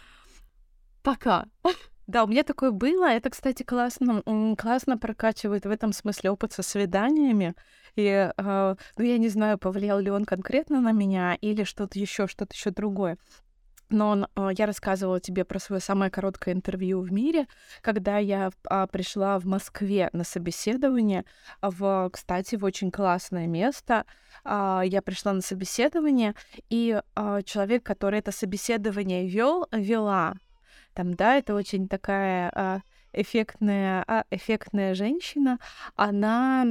[1.02, 1.46] Пока.
[2.06, 3.06] Да, у меня такое было.
[3.06, 4.22] Это, кстати, классно,
[4.56, 7.56] классно прокачивает в этом смысле опыт со свиданиями.
[7.96, 8.32] И, э,
[8.96, 12.70] ну, я не знаю, повлиял ли он конкретно на меня или что-то еще, что-то еще
[12.70, 13.18] другое.
[13.88, 17.46] Но э, я рассказывала тебе про свое самое короткое интервью в мире,
[17.82, 21.24] когда я а, пришла в Москве на собеседование
[21.62, 24.04] в, кстати, в очень классное место.
[24.44, 26.34] А, я пришла на собеседование,
[26.68, 30.34] и а, человек, который это собеседование вел, вела,
[30.94, 32.80] там, да, это очень такая а,
[33.12, 35.58] эффектная, а, эффектная женщина,
[35.94, 36.66] она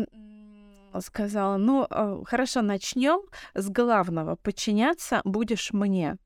[1.01, 3.21] сказала, ну, а, хорошо, начнем
[3.53, 6.17] с главного, подчиняться будешь мне.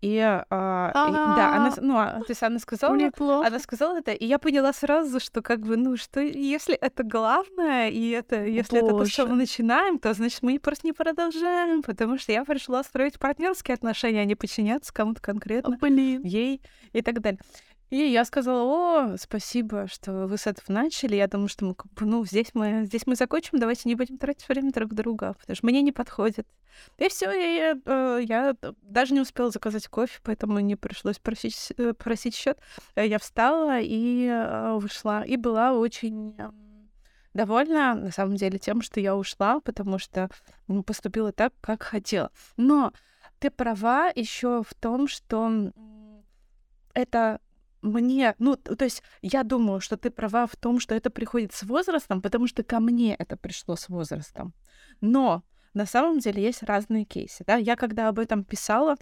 [0.00, 4.24] И, а, и да, она, ну, а, то есть она сказала, она сказала это, и
[4.24, 8.94] я поняла сразу, что как бы, ну, что если это главное, и это, если Боже.
[8.94, 12.82] это то, что мы начинаем, то значит мы просто не продолжаем, потому что я пришла
[12.82, 16.22] строить партнерские отношения, а не подчиняться кому-то конкретно, Блин.
[16.22, 16.60] ей
[16.92, 17.40] и так далее.
[17.90, 21.14] И я сказала, о, спасибо, что вы с этого начали.
[21.14, 24.72] Я думаю, что мы, ну, здесь мы, здесь мы закончим, давайте не будем тратить время
[24.72, 26.48] друг друга, потому что мне не подходит.
[26.98, 31.94] И все, я, я, я даже не успела заказать кофе, поэтому не пришлось просить, э,
[31.94, 32.58] просить счет.
[32.96, 36.34] Я встала и э, вышла, и была очень
[37.34, 40.28] довольна, на самом деле, тем, что я ушла, потому что
[40.84, 42.32] поступила так, как хотела.
[42.56, 42.92] Но
[43.38, 45.70] ты права еще в том, что
[46.94, 47.40] это
[47.86, 51.62] мне, ну, то есть я думаю, что ты права в том, что это приходит с
[51.62, 54.52] возрастом, потому что ко мне это пришло с возрастом.
[55.00, 55.42] Но
[55.74, 57.56] на самом деле есть разные кейсы, да.
[57.56, 58.96] Я когда об этом писала,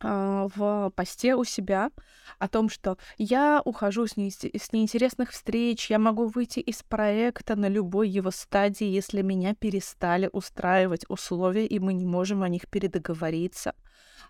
[0.00, 1.90] а, в посте у себя
[2.38, 7.56] о том, что я ухожу с, не, с неинтересных встреч, я могу выйти из проекта
[7.56, 12.68] на любой его стадии, если меня перестали устраивать условия, и мы не можем о них
[12.68, 13.74] передоговориться.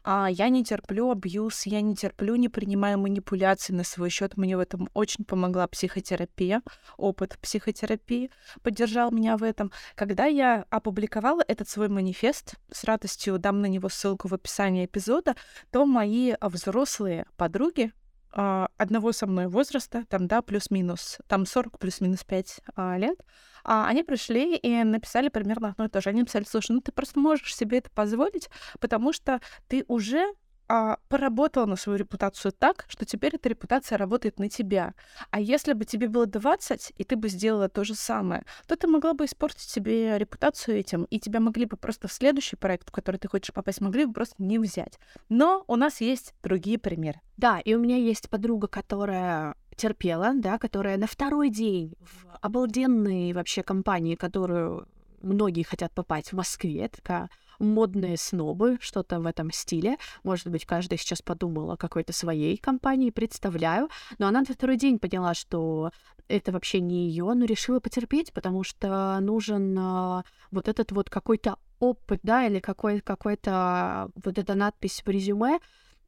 [0.07, 4.37] А, я не терплю абьюз, я не терплю, не принимаю манипуляции на свой счет.
[4.37, 6.61] Мне в этом очень помогла психотерапия,
[6.99, 8.31] опыт психотерапии
[8.63, 9.73] поддержал меня в этом.
[9.95, 15.37] Когда я опубликовала этот свой манифест, с радостью дам на него ссылку в описании эпизода,
[15.71, 17.93] то мои взрослые подруги,
[18.35, 23.19] одного со мной возраста, там, да, плюс-минус, там 40 плюс-минус 5 а, лет,
[23.65, 26.11] а, они пришли и написали примерно одно и то же.
[26.11, 30.35] Они написали, слушай, ну ты просто можешь себе это позволить, потому что ты уже
[30.69, 34.95] а, поработала на свою репутацию так, что теперь эта репутация работает на тебя.
[35.31, 38.87] А если бы тебе было 20, и ты бы сделала то же самое, то ты
[38.87, 42.93] могла бы испортить себе репутацию этим, и тебя могли бы просто в следующий проект, в
[42.93, 44.99] который ты хочешь попасть, могли бы просто не взять.
[45.29, 47.21] Но у нас есть другие примеры.
[47.37, 53.33] Да, и у меня есть подруга, которая терпела, да, которая на второй день в обалденной
[53.33, 54.89] вообще компании, которую
[55.21, 59.97] многие хотят попасть в Москве, такая модные снобы, что-то в этом стиле.
[60.23, 63.89] Может быть, каждый сейчас подумал о какой-то своей компании, представляю.
[64.19, 65.91] Но она на второй день поняла, что
[66.29, 71.57] это вообще не ее, но решила потерпеть, потому что нужен а, вот этот вот какой-то
[71.81, 75.59] опыт, да, или какой- какой-то вот эта надпись в резюме,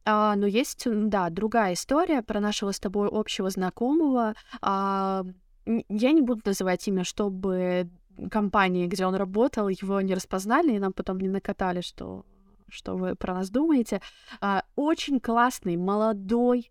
[0.04, 4.34] а, но есть, да, другая история про нашего с тобой общего знакомого.
[4.62, 5.24] А,
[5.66, 7.90] я не буду называть имя, чтобы
[8.30, 12.24] компании, где он работал, его не распознали, и нам потом не накатали, что,
[12.68, 14.00] что вы про нас думаете.
[14.40, 16.70] А, очень классный, молодой,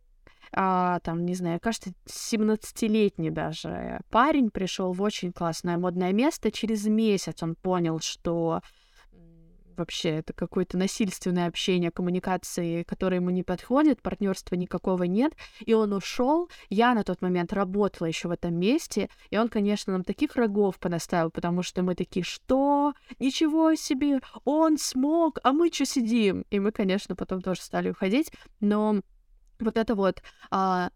[0.51, 6.51] а, там, не знаю, кажется, 17-летний даже парень пришел в очень классное модное место.
[6.51, 8.61] Через месяц он понял, что
[9.77, 15.93] вообще это какое-то насильственное общение, коммуникации, которые ему не подходят, партнерства никакого нет, и он
[15.93, 16.49] ушел.
[16.69, 20.79] Я на тот момент работала еще в этом месте, и он, конечно, нам таких врагов
[20.79, 22.93] понаставил, потому что мы такие, что?
[23.19, 26.45] Ничего себе, он смог, а мы что сидим?
[26.49, 29.01] И мы, конечно, потом тоже стали уходить, но
[29.59, 30.89] вот это вот а,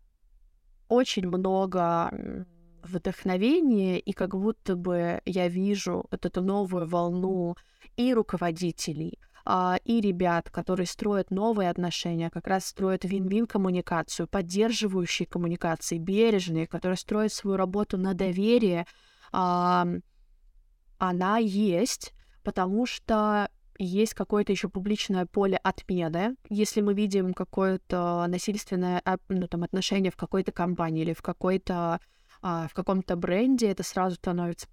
[0.88, 2.46] очень много
[2.84, 7.56] вдохновения, и как будто бы я вижу вот эту новую волну
[7.98, 15.28] и руководителей, а, и ребят, которые строят новые отношения, как раз строят вин-вин коммуникацию, поддерживающие
[15.28, 18.86] коммуникации, бережные, которые строят свою работу на доверие,
[19.32, 20.02] она
[21.38, 22.14] есть,
[22.44, 26.36] потому что есть какое-то еще публичное поле отмены.
[26.50, 32.00] Если мы видим какое-то насильственное ну, там, отношение в какой-то компании или в какой-то
[32.42, 34.68] а, в каком-то бренде, это сразу становится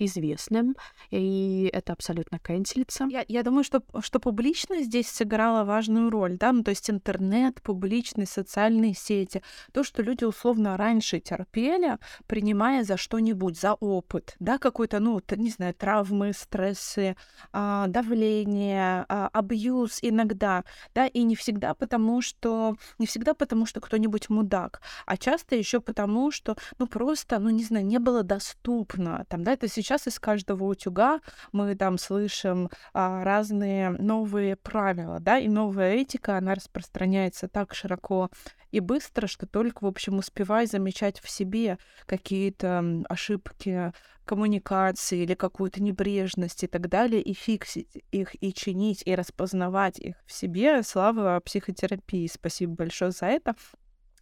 [0.00, 0.76] известным,
[1.10, 3.06] и это абсолютно канцелится.
[3.10, 7.62] Я, я думаю, что, что публичность здесь сыграла важную роль, да, ну, то есть интернет,
[7.62, 14.58] публичность, социальные сети, то, что люди условно раньше терпели, принимая за что-нибудь, за опыт, да,
[14.58, 17.16] какой-то, ну, не знаю, травмы, стрессы,
[17.52, 23.80] а, давление, а, абьюз иногда, да, и не всегда потому, что, не всегда потому, что
[23.80, 29.24] кто-нибудь мудак, а часто еще потому, что, ну, просто, ну, не знаю, не было доступно,
[29.28, 35.18] там, да, это сейчас сейчас из каждого утюга мы там слышим а, разные новые правила,
[35.18, 38.30] да, и новая этика, она распространяется так широко
[38.70, 41.76] и быстро, что только, в общем, успевай замечать в себе
[42.06, 43.92] какие-то ошибки
[44.24, 50.14] коммуникации или какую-то небрежность и так далее, и фиксить их, и чинить, и распознавать их
[50.24, 50.84] в себе.
[50.84, 52.30] Слава психотерапии.
[52.32, 53.56] Спасибо большое за это.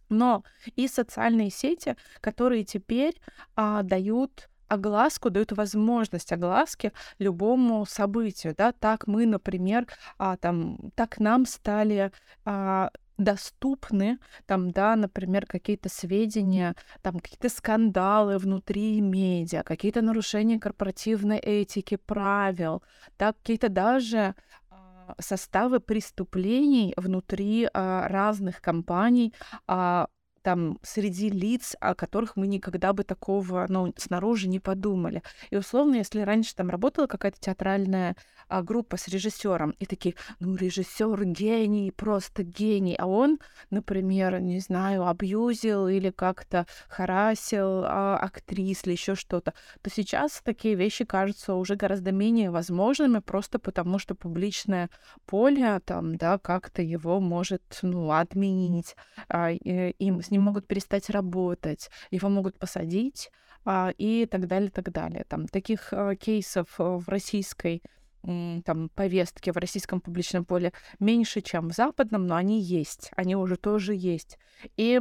[0.09, 0.43] Но
[0.75, 3.21] и социальные сети, которые теперь
[3.55, 11.19] а, дают огласку, дают возможность огласки любому событию, да, так мы, например, а, там, так
[11.19, 12.11] нам стали
[12.45, 21.37] а, доступны, там, да, например, какие-то сведения, там, какие-то скандалы внутри медиа, какие-то нарушения корпоративной
[21.37, 22.81] этики, правил,
[23.19, 24.35] да, какие-то даже
[24.69, 29.33] а, составы преступлений внутри а, разных компаний,
[29.67, 30.07] а,
[30.41, 35.23] там среди лиц, о которых мы никогда бы такого, ну, снаружи не подумали.
[35.49, 38.15] И условно, если раньше там работала какая-то театральная
[38.47, 44.59] а, группа с режиссером, и такие, ну, режиссер гений, просто гений, а он, например, не
[44.59, 51.55] знаю, абьюзил или как-то харасил а, актрис или еще что-то, то сейчас такие вещи кажутся
[51.55, 54.89] уже гораздо менее возможными, просто потому что публичное
[55.25, 58.95] поле там, да, как-то его может, ну, отменить,
[59.27, 63.31] а, им с ним могут перестать работать, его могут посадить
[63.65, 65.25] а, и так далее, так далее.
[65.27, 67.81] Там таких а, кейсов э, в российской
[68.21, 73.55] там повестке в российском публичном поле меньше, чем в западном, но они есть, они уже
[73.55, 74.37] тоже есть.
[74.75, 74.99] И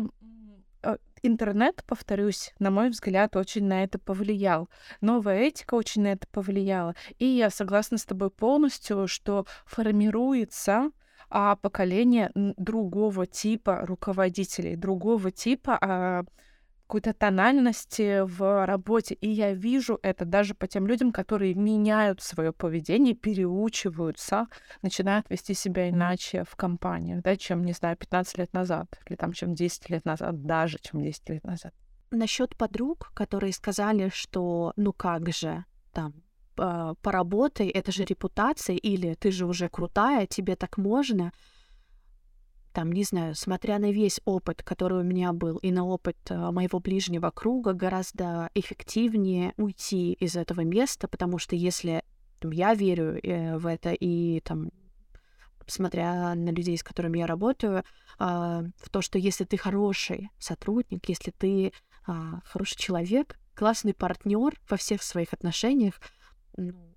[0.85, 4.69] э, интернет, повторюсь, на мой взгляд, очень на это повлиял.
[5.01, 6.95] Новая этика очень на это повлияла.
[7.19, 10.93] И я согласна с тобой полностью, что формируется
[11.31, 16.25] а поколение другого типа руководителей, другого типа а,
[16.88, 19.14] какой-то тональности в работе.
[19.14, 24.47] И я вижу это даже по тем людям, которые меняют свое поведение, переучиваются,
[24.81, 29.33] начинают вести себя иначе в компании, да, чем, не знаю, 15 лет назад, или там,
[29.33, 31.75] чем 10 лет назад, даже чем 10 лет назад.
[32.11, 36.14] Насчет подруг, которые сказали, что ну как же, там,
[37.03, 41.33] поработай, это же репутация, или ты же уже крутая, тебе так можно.
[42.73, 46.51] Там, не знаю, смотря на весь опыт, который у меня был, и на опыт э,
[46.51, 52.05] моего ближнего круга, гораздо эффективнее уйти из этого места, потому что если
[52.38, 54.71] там, я верю э, в это, и там,
[55.66, 57.83] смотря на людей, с которыми я работаю, э,
[58.18, 61.73] в то, что если ты хороший сотрудник, если ты
[62.44, 66.01] хороший человек, классный партнер во всех своих отношениях,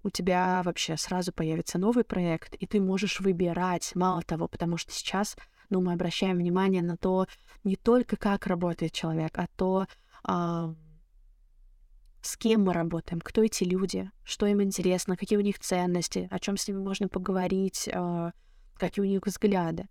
[0.04, 4.92] у тебя вообще сразу появится новый проект, и ты можешь выбирать, мало того, потому что
[4.92, 5.36] сейчас
[5.70, 7.28] ну, мы обращаем внимание на то,
[7.64, 9.88] не только как работает человек, а то,
[10.24, 10.76] а,
[12.22, 16.40] с кем мы работаем, кто эти люди, что им интересно, какие у них ценности, о
[16.40, 18.34] чем с ними можно поговорить, а,
[18.76, 19.88] какие у них взгляды.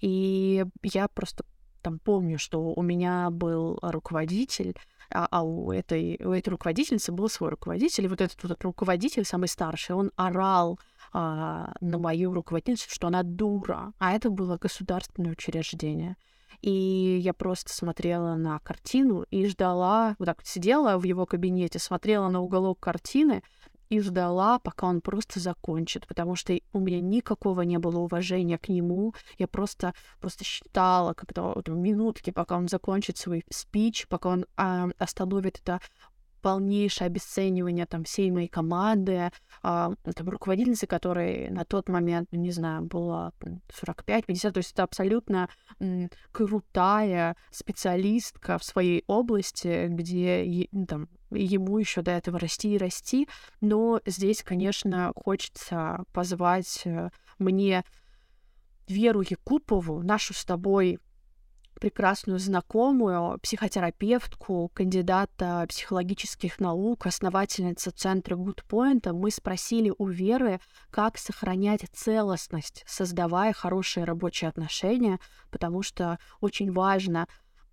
[0.00, 1.44] И я просто
[1.80, 4.76] там помню, что у меня был руководитель,
[5.12, 9.24] а, а у, этой, у этой руководительницы был свой руководитель, и вот этот вот руководитель,
[9.24, 10.78] самый старший, он орал
[11.12, 16.16] а, на мою руководительницу, что она дура, а это было государственное учреждение.
[16.60, 21.78] И я просто смотрела на картину и ждала, вот так вот сидела в его кабинете,
[21.78, 23.42] смотрела на уголок картины
[23.92, 28.70] и ждала, пока он просто закончит, потому что у меня никакого не было уважения к
[28.70, 29.12] нему.
[29.38, 34.88] Я просто, просто считала, когда вот, минутки, пока он закончит свой спич, пока он а,
[34.98, 35.78] остановит это
[36.42, 39.30] полнейшее обесценивание там всей моей команды,
[39.62, 43.32] а, там руководительницы, которой на тот момент, ну, не знаю, было
[43.68, 45.48] 45-50, то есть это абсолютно
[45.80, 52.78] м, крутая специалистка в своей области, где ну, там ему еще до этого расти и
[52.78, 53.28] расти,
[53.60, 57.84] но здесь, конечно, хочется позвать э, мне
[58.88, 60.98] Веру Якупову, нашу с тобой
[61.82, 70.60] прекрасную знакомую, психотерапевтку, кандидата психологических наук, основательница центра Гудпоинта, мы спросили у Веры,
[70.92, 75.18] как сохранять целостность, создавая хорошие рабочие отношения,
[75.50, 77.26] потому что очень важно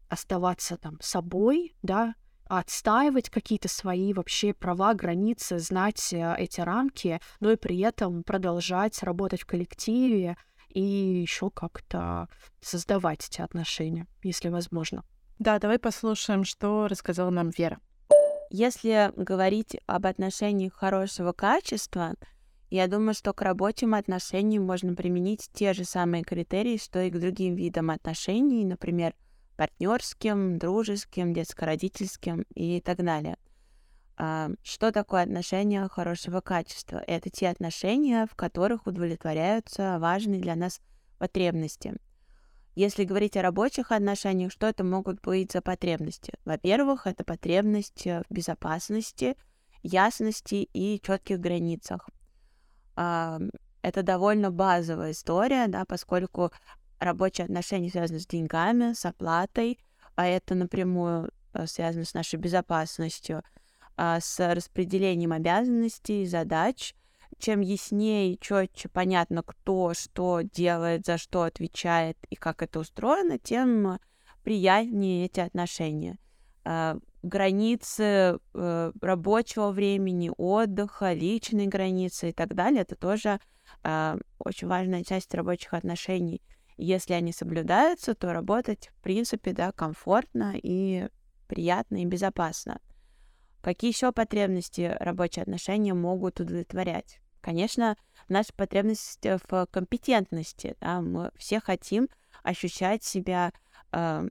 [0.07, 7.51] оставаться там собой, да, отстаивать какие-то свои вообще права, границы, знать э, эти рамки, но
[7.51, 10.35] и при этом продолжать работать в коллективе,
[10.69, 12.27] и еще как-то
[12.61, 15.03] создавать эти отношения, если возможно.
[15.39, 17.79] Да, давай послушаем, что рассказала нам Вера.
[18.51, 22.15] Если говорить об отношениях хорошего качества,
[22.69, 27.19] я думаю, что к рабочим отношениям можно применить те же самые критерии, что и к
[27.19, 29.15] другим видам отношений, например,
[29.55, 33.37] партнерским, дружеским, детско-родительским и так далее.
[34.19, 37.01] Что такое отношения хорошего качества?
[37.07, 40.81] Это те отношения, в которых удовлетворяются важные для нас
[41.17, 41.95] потребности.
[42.75, 46.33] Если говорить о рабочих отношениях, что это могут быть за потребности?
[46.43, 49.37] Во-первых, это потребность в безопасности,
[49.83, 52.09] ясности и четких границах.
[52.95, 56.51] Это довольно базовая история, да, поскольку
[56.99, 59.79] рабочие отношения связаны с деньгами, с оплатой,
[60.15, 63.41] а это напрямую э, связано с нашей безопасностью–
[64.01, 66.95] а, с распределением обязанностей, задач.
[67.37, 73.37] Чем яснее и четче понятно, кто что делает, за что отвечает и как это устроено,
[73.37, 73.99] тем
[74.41, 76.17] приятнее эти отношения.
[76.63, 83.41] А, границы э, рабочего времени, отдыха, личные границы и так далее, это тоже
[83.83, 86.41] а, очень важная часть рабочих отношений.
[86.77, 91.09] Если они соблюдаются, то работать, в принципе, да, комфортно и
[91.47, 92.79] приятно и безопасно.
[93.61, 97.19] Какие еще потребности рабочие отношения могут удовлетворять?
[97.41, 100.75] Конечно, наша потребность в компетентности.
[100.79, 101.01] Да?
[101.01, 102.09] Мы все хотим
[102.43, 103.51] ощущать себя
[103.91, 104.27] э,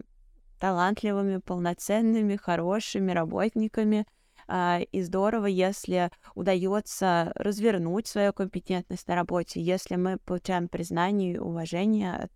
[0.59, 4.07] талантливыми, полноценными, хорошими работниками.
[4.47, 11.39] Э, и здорово, если удается развернуть свою компетентность на работе, если мы получаем признание и
[11.39, 12.33] уважение от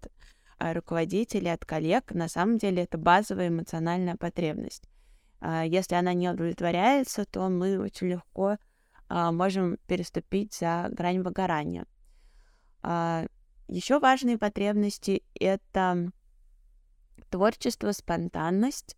[0.58, 2.12] э, руководителей, от коллег.
[2.12, 4.91] На самом деле это базовая эмоциональная потребность.
[5.44, 8.58] А, если она не удовлетворяется, то мы очень легко
[9.08, 11.84] а, можем переступить за грань выгорания.
[12.82, 13.26] А,
[13.66, 16.12] Еще важные потребности— это
[17.28, 18.96] творчество, спонтанность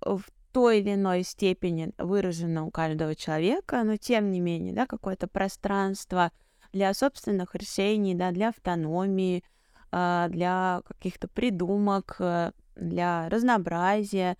[0.00, 0.22] в
[0.52, 6.32] той или иной степени выражено у каждого человека, но тем не менее, да, какое-то пространство
[6.72, 9.44] для собственных решений, да, для автономии,
[9.90, 14.36] для каких-то придумок, э, для разнообразия.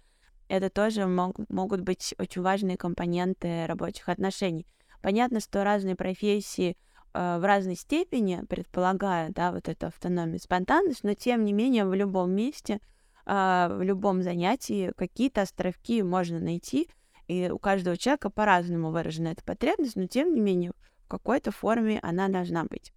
[0.48, 4.66] Это тоже мог, могут быть очень важные компоненты рабочих отношений.
[5.02, 6.76] Понятно, что разные профессии
[7.14, 11.94] э, в разной степени предполагают да, вот эту автономию, спонтанность, но тем не менее в
[11.94, 12.80] любом месте,
[13.26, 16.88] э, в любом занятии какие-то островки можно найти,
[17.26, 20.72] и у каждого человека по-разному выражена эта потребность, но тем не менее
[21.04, 22.92] в какой-то форме она должна быть.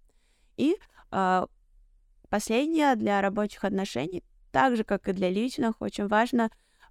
[0.56, 0.76] И
[1.10, 1.46] э,
[2.28, 4.22] последнее для рабочих отношений,
[4.52, 6.50] так же как и для личных, очень важно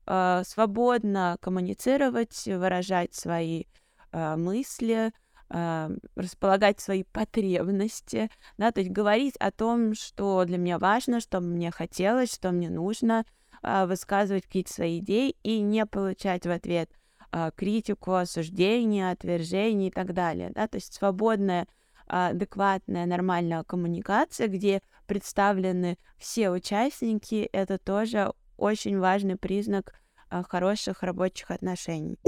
[0.09, 3.65] э, свободно коммуницировать, выражать свои
[4.11, 5.13] э, мысли,
[5.49, 11.39] э, располагать свои потребности, да, то есть говорить о том, что для меня важно, что
[11.39, 13.23] мне хотелось, что мне нужно,
[13.61, 16.89] э, высказывать какие-то свои идеи и не получать в ответ
[17.31, 21.67] э, критику, осуждение, отвержение и так далее, да, то есть свободная
[22.07, 29.93] адекватная, нормальная коммуникация, где представлены все участники, это тоже очень важный признак
[30.47, 32.19] хороших рабочих отношений.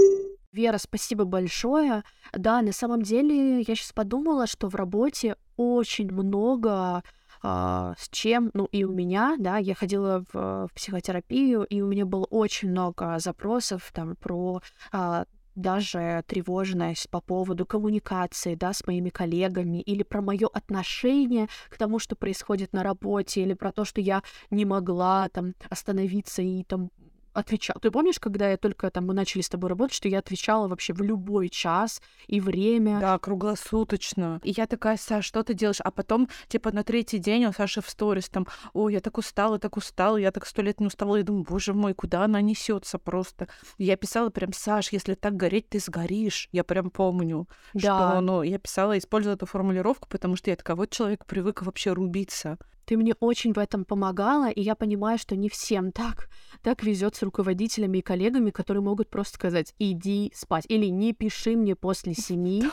[0.52, 2.02] Вера, спасибо большое.
[2.32, 7.02] Да, на самом деле я сейчас подумала, что в работе очень много
[7.44, 11.88] Uh, с чем, ну и у меня, да, я ходила в, в психотерапию, и у
[11.88, 14.62] меня было очень много запросов там про
[14.92, 21.76] uh, даже тревожность по поводу коммуникации, да, с моими коллегами, или про мое отношение к
[21.76, 26.64] тому, что происходит на работе, или про то, что я не могла там остановиться и
[26.64, 26.90] там
[27.32, 27.76] отвечал.
[27.80, 30.92] Ты помнишь, когда я только там мы начали с тобой работать, что я отвечала вообще
[30.92, 33.00] в любой час и время?
[33.00, 34.40] Да, круглосуточно.
[34.42, 35.80] И я такая, Саш, что ты делаешь?
[35.80, 39.58] А потом, типа, на третий день у Саши в сторис там, ой, я так устала,
[39.58, 41.16] так устала, я так сто лет не устала.
[41.16, 43.48] Я думаю, боже мой, куда она несется просто?
[43.78, 46.48] И я писала прям, Саш, если так гореть, ты сгоришь.
[46.52, 47.80] Я прям помню, да.
[47.80, 51.92] что, ну, я писала, используя эту формулировку, потому что я такая, вот человек привык вообще
[51.92, 52.58] рубиться.
[52.84, 56.28] Ты мне очень в этом помогала, и я понимаю, что не всем так,
[56.62, 61.56] так везет с руководителями и коллегами, которые могут просто сказать «иди спать» или «не пиши
[61.56, 62.64] мне после семи»,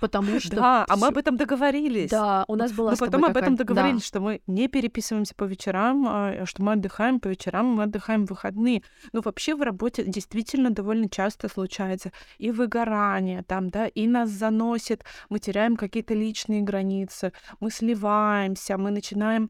[0.00, 0.56] потому что...
[0.56, 2.10] Да, а мы об этом договорились.
[2.10, 6.06] Да, у нас была Мы потом об этом договорились, что мы не переписываемся по вечерам,
[6.08, 8.82] а, что мы отдыхаем по вечерам, мы отдыхаем в выходные.
[9.12, 15.04] Ну, вообще в работе действительно довольно часто случается и выгорание там, да, и нас заносит,
[15.28, 19.45] мы теряем какие-то личные границы, мы сливаемся, мы начинаем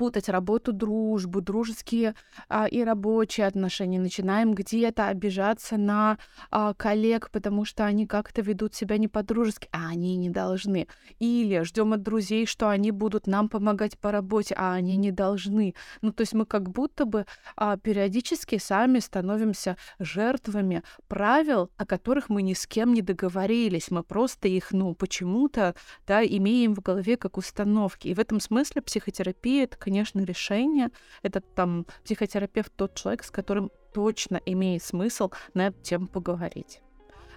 [0.00, 2.14] путать работу, дружбу, дружеские
[2.48, 6.16] а, и рабочие отношения, начинаем где-то обижаться на
[6.50, 10.86] а, коллег, потому что они как-то ведут себя не по-дружески, а они не должны.
[11.18, 15.74] Или ждем от друзей, что они будут нам помогать по работе, а они не должны.
[16.00, 22.30] Ну, то есть мы как будто бы а, периодически сами становимся жертвами правил, о которых
[22.30, 23.90] мы ни с кем не договорились.
[23.90, 25.74] Мы просто их, ну, почему-то,
[26.06, 28.08] да, имеем в голове как установки.
[28.08, 30.90] И в этом смысле психотерапия— это, конечно, решение.
[31.22, 36.80] Это там психотерапевт тот человек, с которым точно имеет смысл на эту тему поговорить.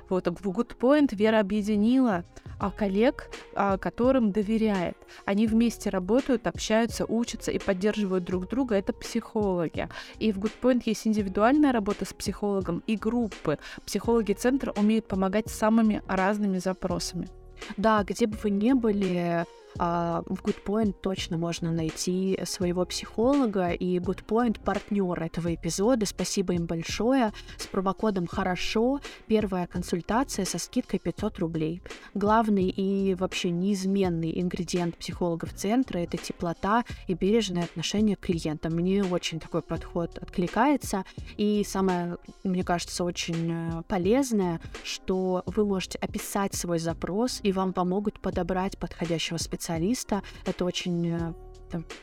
[0.08, 2.26] Вот в Good Point Вера объединила
[2.60, 4.96] а, коллег, а, которым доверяет.
[5.26, 8.76] Они вместе работают, общаются, учатся и поддерживают друг друга.
[8.76, 9.90] Это психологи.
[10.20, 13.58] И в Good Point есть индивидуальная работа с психологом и группы.
[13.88, 17.30] Психологи центра умеют помогать самыми разными запросами.
[17.78, 19.46] Да, где бы вы ни были, а,
[19.76, 26.06] в Goodpoint точно можно найти своего психолога, и Goodpoint партнер этого эпизода.
[26.06, 27.34] Спасибо им большое.
[27.58, 31.82] С промокодом «Хорошо» первая консультация со скидкой 500 рублей.
[32.14, 38.74] Главный и вообще неизменный ингредиент психологов центра— это теплота и бережное отношение к клиентам.
[38.74, 41.04] Мне очень такой подход откликается.
[41.38, 47.74] И самое, мне кажется, очень э, полезное, что вы можете описать свой запрос, и вам
[47.74, 50.22] помогут подобрать подходящего специалиста специалиста.
[50.46, 51.34] Это очень э,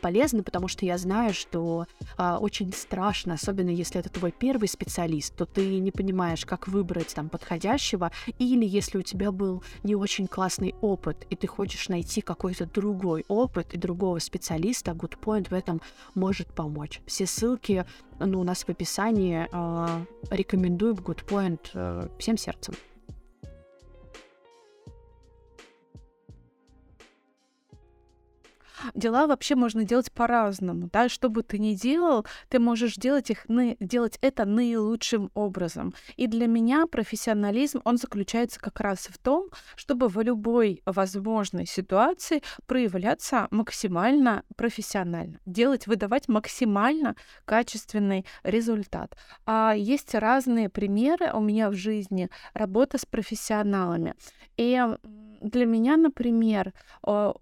[0.00, 1.86] полезно, потому что я знаю, что
[2.16, 7.14] а, очень страшно, особенно если это твой первый специалист, то ты не понимаешь, как выбрать
[7.14, 12.22] там подходящего, или если у тебя был не очень классный опыт, и ты хочешь найти
[12.22, 15.80] какой-то другой опыт и другого специалиста, Goodpoint в этом
[16.14, 17.00] может помочь.
[17.06, 17.84] Все ссылки
[18.18, 19.46] ну, у нас в описании.
[19.52, 22.74] А, рекомендую Goodpoint а, всем сердцем.
[28.94, 33.46] Дела вообще можно делать по-разному, да, что бы ты ни делал, ты можешь делать их,
[33.80, 35.94] делать это наилучшим образом.
[36.16, 42.42] И для меня профессионализм, он заключается как раз в том, чтобы в любой возможной ситуации
[42.66, 49.16] проявляться максимально профессионально, делать, выдавать максимально качественный результат.
[49.46, 54.14] А есть разные примеры у меня в жизни работы с профессионалами.
[54.56, 54.80] И
[55.40, 56.72] для меня, например,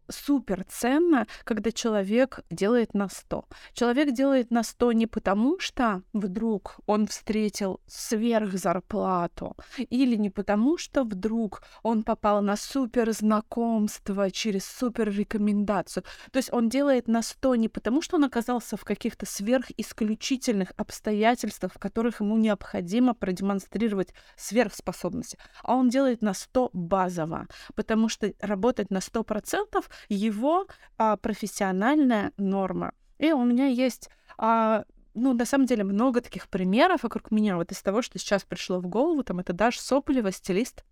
[0.09, 3.45] супер ценно когда человек делает на 100.
[3.73, 11.05] Человек делает на 100 не потому, что вдруг он встретил сверхзарплату, или не потому, что
[11.05, 16.05] вдруг он попал на супер знакомство через супер рекомендацию.
[16.33, 21.73] То есть он делает на 100 не потому, что он оказался в каких-то сверхисключительных обстоятельствах,
[21.75, 28.91] в которых ему необходимо продемонстрировать сверхспособности, а он делает на 100 базово, потому что работать
[28.91, 30.67] на 100% его
[30.97, 32.93] а, профессиональная норма.
[33.19, 34.09] И у меня есть
[34.39, 37.57] а, ну, на самом деле, много таких примеров вокруг меня.
[37.57, 40.85] Вот из того, что сейчас пришло в голову, там, это Даша Сополева, стилист,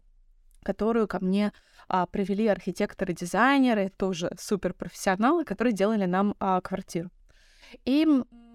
[0.62, 1.52] которую ко мне
[1.88, 7.10] а, привели архитекторы-дизайнеры, тоже суперпрофессионалы, которые делали нам а, квартиру.
[7.84, 8.06] И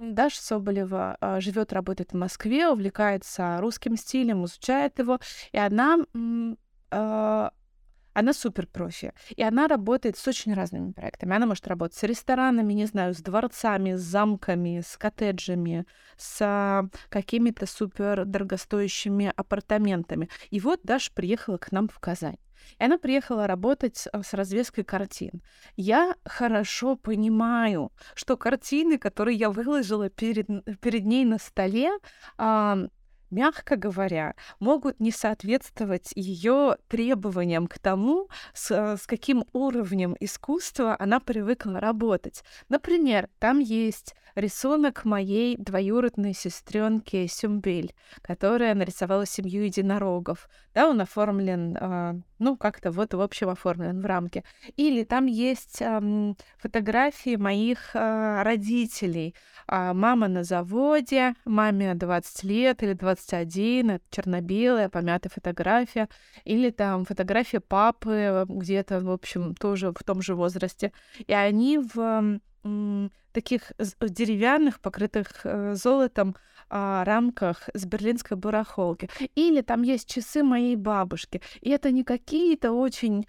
[0.02, 5.20] Даша Соболева а, живет, работает в Москве, увлекается русским стилем, изучает его,
[5.52, 6.00] и она
[6.92, 7.52] а,
[8.14, 11.36] она супер профи, и она работает с очень разными проектами.
[11.36, 15.86] Она может работать с ресторанами, не знаю, с дворцами, с замками, с коттеджами,
[16.18, 20.30] с какими-то супер дорогостоящими апартаментами.
[20.50, 22.38] И вот Даша приехала к нам в Казань.
[22.80, 25.42] И она приехала работать а, с развеской картин.
[25.76, 30.48] Я хорошо понимаю, что картины, которые я выложила перед,
[30.80, 31.92] перед ней на столе,
[33.32, 41.20] мягко говоря, могут не соответствовать ее требованиям к тому, с, с каким уровнем искусства она
[41.20, 42.44] привыкла работать.
[42.70, 50.50] Например, там есть рисунок моей двоюродной сестренки Сюмбель, которая нарисовала семью единорогов.
[50.74, 54.44] Да, он оформлен, э, ну, как-то вот, в общем, оформлен в рамке.
[54.78, 59.36] Или там есть э, фотографии моих э, родителей.
[59.68, 66.08] Э, мама на заводе, маме 20 лет или 21, это черно-белая, помятая фотография.
[66.46, 70.94] Или там фотография папы где-то, в общем, тоже в том же возрасте.
[71.28, 72.40] И они в
[73.32, 76.36] таких деревянных, покрытых э, золотом
[76.70, 79.10] а, рамках с берлинской барахолки.
[79.36, 81.42] Или там есть часы моей бабушки.
[81.62, 83.26] И это не какие-то очень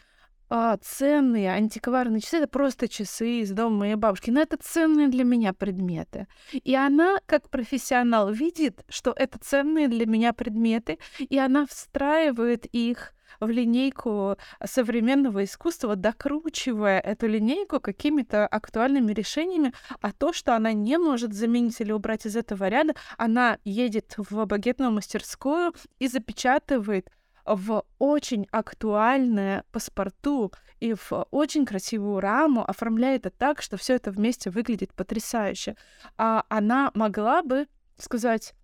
[0.54, 5.24] а, ценные антикварные часы, это просто часы из дома моей бабушки, но это ценные для
[5.24, 6.26] меня предметы.
[6.52, 13.14] И она, как профессионал, видит, что это ценные для меня предметы, и она встраивает их
[13.40, 20.98] в линейку современного искусства, докручивая эту линейку какими-то актуальными решениями, а то, что она не
[20.98, 27.10] может заменить или убрать из этого ряда, она едет в багетную мастерскую и запечатывает
[27.44, 34.10] в очень актуальное паспорту и в очень красивую раму, оформляет это так, что все это
[34.10, 35.76] вместе выглядит потрясающе.
[36.18, 37.66] А она могла бы
[37.98, 38.54] сказать,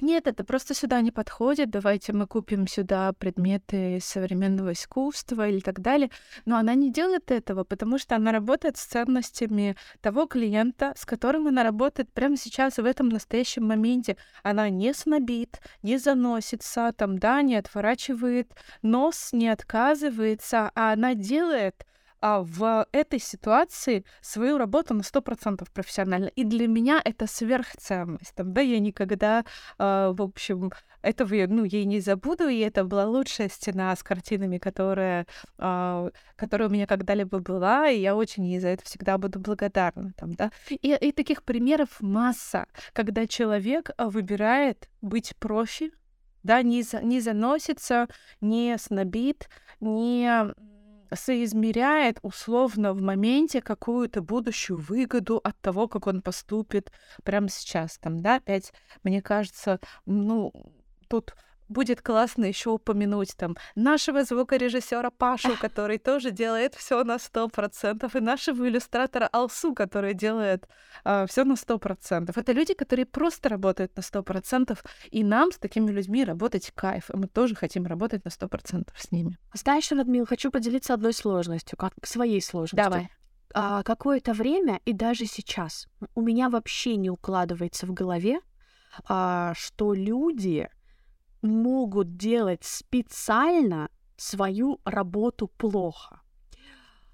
[0.00, 1.70] нет, это просто сюда не подходит.
[1.70, 6.10] Давайте мы купим сюда предметы современного искусства или так далее.
[6.44, 11.46] Но она не делает этого, потому что она работает с ценностями того клиента, с которым
[11.46, 14.18] она работает прямо сейчас, в этом настоящем моменте.
[14.42, 21.86] Она не снобит, не заносится, там, да, не отворачивает нос, не отказывается, а она делает
[22.20, 26.26] а, в этой ситуации свою работу на 100% профессионально.
[26.26, 28.34] И для меня это сверхценность.
[28.34, 29.44] Там, да, я никогда,
[29.78, 34.58] а, в общем, этого ну, ей не забуду, и это была лучшая стена с картинами,
[34.58, 35.26] которая,
[35.58, 40.12] а, которая у меня когда-либо была, и я очень ей за это всегда буду благодарна.
[40.16, 40.50] Там, да?
[40.68, 45.92] и, и таких примеров масса, когда человек а, выбирает быть профи,
[46.42, 48.08] да, не, за, не заносится,
[48.40, 49.48] не снобит,
[49.80, 50.54] не
[51.14, 56.90] соизмеряет условно в моменте какую-то будущую выгоду от того, как он поступит
[57.24, 57.98] прямо сейчас.
[57.98, 60.52] Там, да, опять, мне кажется, ну,
[61.08, 61.34] тут
[61.68, 68.16] будет классно еще упомянуть там нашего звукорежиссера Пашу, который тоже делает все на сто процентов,
[68.16, 70.66] и нашего иллюстратора Алсу, который делает э,
[71.04, 72.38] а, все на сто процентов.
[72.38, 77.10] Это люди, которые просто работают на сто процентов, и нам с такими людьми работать кайф,
[77.10, 79.38] и мы тоже хотим работать на сто процентов с ними.
[79.54, 82.90] Знаешь, Радмил, хочу поделиться одной сложностью, как своей сложностью.
[82.90, 83.10] Давай.
[83.54, 88.40] А, какое-то время и даже сейчас у меня вообще не укладывается в голове,
[89.08, 90.68] а, что люди
[91.46, 96.20] могут делать специально свою работу плохо.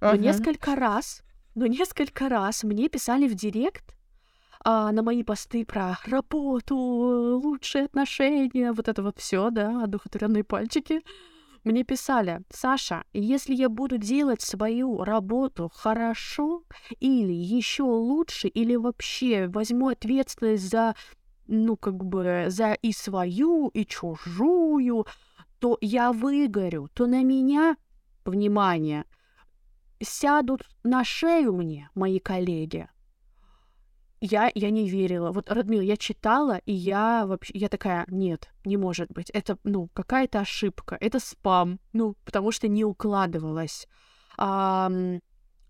[0.01, 0.19] Но uh-huh.
[0.19, 1.23] несколько раз,
[1.55, 3.95] но несколько раз мне писали в директ
[4.65, 11.03] а, на мои посты про работу, лучшие отношения, вот это вот все, да, одухотворенные пальчики.
[11.65, 16.65] Мне писали, Саша, если я буду делать свою работу хорошо
[16.99, 20.97] или еще лучше, или вообще возьму ответственность за
[21.53, 25.07] ну, как бы за и свою, и чужую,
[25.59, 27.77] то я выгорю, то на меня,
[28.25, 29.05] внимание,
[30.01, 32.89] сядут на шею мне мои коллеги.
[34.21, 35.31] Я, я не верила.
[35.31, 39.29] Вот, Радмил, я читала, и я вообще, я такая, нет, не может быть.
[39.31, 43.89] Это, ну, какая-то ошибка, это спам, ну, потому что не укладывалось.
[44.39, 44.91] А,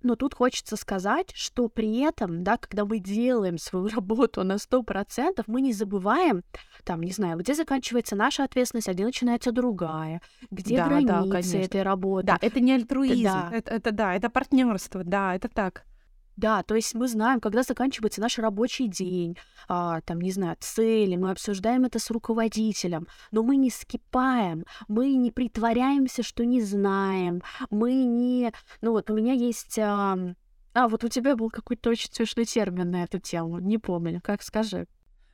[0.05, 5.45] но тут хочется сказать, что при этом, да, когда мы делаем свою работу на 100%,
[5.47, 6.43] мы не забываем,
[6.85, 11.59] там, не знаю, где заканчивается наша ответственность, а где начинается другая, где да, границы да,
[11.59, 12.27] этой работы.
[12.27, 13.51] Да, это не альтруизм, да.
[13.53, 15.85] Это, это да, это партнерство, да, это так.
[16.37, 19.37] Да, то есть мы знаем, когда заканчивается наш рабочий день,
[19.69, 25.15] а, там, не знаю, цели, мы обсуждаем это с руководителем, но мы не скипаем, мы
[25.15, 28.53] не притворяемся, что не знаем, мы не...
[28.81, 29.79] Ну вот у меня есть...
[29.79, 30.19] А,
[30.75, 34.43] а вот у тебя был какой-то очень смешной термин на эту тему, не помню, как
[34.43, 34.87] скажи.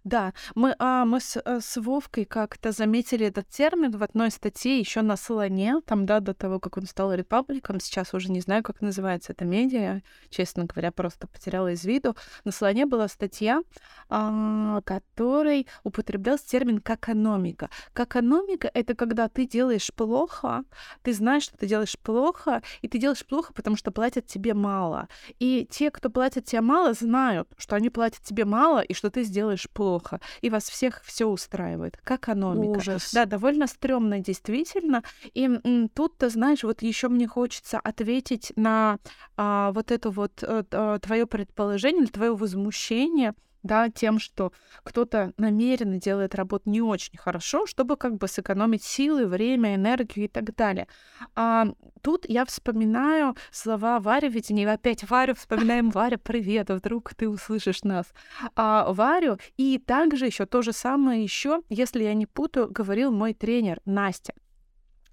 [0.05, 4.79] Да, мы, а, мы с, э, с Вовкой как-то заметили этот термин в одной статье
[4.79, 8.63] еще на Слоне, там, да, до того, как он стал репабликом, сейчас уже не знаю,
[8.63, 12.17] как называется эта медиа, честно говоря, просто потеряла из виду.
[12.45, 13.63] На Слоне была статья,
[14.09, 17.69] а, которой употреблялся термин «какономика».
[17.93, 20.63] «Какономика»— это когда ты делаешь плохо,
[21.03, 25.09] ты знаешь, что ты делаешь плохо, и ты делаешь плохо, потому что платят тебе мало.
[25.41, 29.25] И те, кто платят тебе мало, знают, что они платят тебе мало, и что ты
[29.25, 31.99] сделаешь плохо плохо, и вас всех все устраивает.
[32.05, 32.79] Как экономика.
[32.79, 33.13] Ужас.
[33.15, 35.03] Да, довольно стрёмно, действительно.
[35.35, 35.49] И
[35.95, 38.99] тут, ты знаешь, вот еще мне хочется ответить на
[39.37, 44.53] а, вот это вот а, э, твое предположение твое возмущение да, тем, что
[44.83, 50.29] кто-то намеренно делает работу не очень хорошо, чтобы как бы сэкономить силы, время, энергию и
[50.29, 50.89] так далее.
[51.35, 51.69] А,
[52.03, 57.85] тут я вспоминаю слова Вари, ведь не опять Варю вспоминаем, Варя, привет, вдруг ты услышишь
[57.85, 58.07] нас.
[58.55, 63.35] А, Варю, и также еще то же самое еще, если я не путаю, говорил мой
[63.35, 64.35] тренер Настя.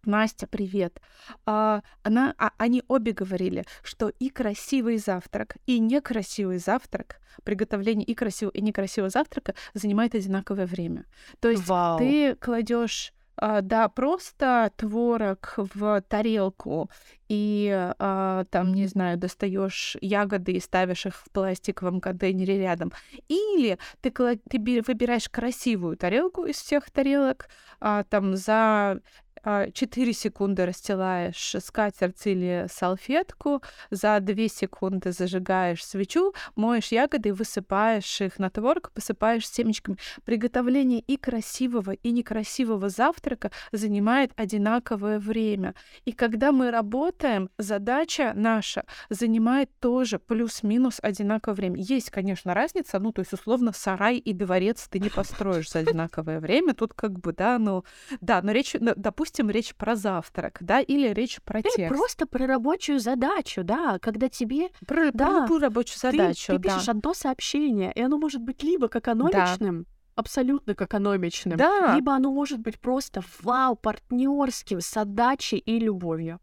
[0.06, 1.00] Настя, привет.
[1.46, 8.14] А, она, а, они обе говорили, что и красивый завтрак, и некрасивый завтрак, приготовление и
[8.14, 11.06] красивого, и некрасивого завтрака занимает одинаковое время.
[11.40, 11.98] То есть Вау.
[11.98, 16.90] ты кладешь а, да, просто творог в тарелку
[17.28, 22.94] и а, там, не знаю, достаешь ягоды и ставишь их в пластиковом контейнере рядом.
[23.28, 27.50] Или ты, ты выбираешь красивую тарелку из всех тарелок,
[27.82, 29.02] а, там за
[29.46, 38.22] 4 а, секунды расстилаешь скатерть или салфетку, за 2 секунды зажигаешь свечу, моешь ягоды высыпаешь
[38.22, 39.98] их на творог, посыпаешь семечками.
[40.24, 45.76] Приготовление и красивого, и некрасивого завтрака занимает одинаковое время.
[46.06, 51.82] И когда мы работаем, задача наша занимает тоже плюс-минус одинаковое время.
[51.82, 56.40] Есть, конечно, разница, ну, то есть, условно, сарай и дворец ты не построишь за одинаковое
[56.40, 56.74] время.
[56.74, 57.84] Тут как бы, да, ну,
[58.22, 61.96] да, но речь, допустим, допустим, речь про завтрак, да, или речь про или текст.
[61.96, 64.70] просто про рабочую задачу, да, когда тебе...
[64.86, 66.92] Про, да, про любую рабочую задачу, ты, ты пишешь да.
[66.94, 71.58] одно сообщение, и оно может быть либо как экономичным, да абсолютно как экономичным.
[71.58, 71.94] Да.
[71.94, 76.40] Либо оно может быть просто вау, партнерским, с отдачей и любовью.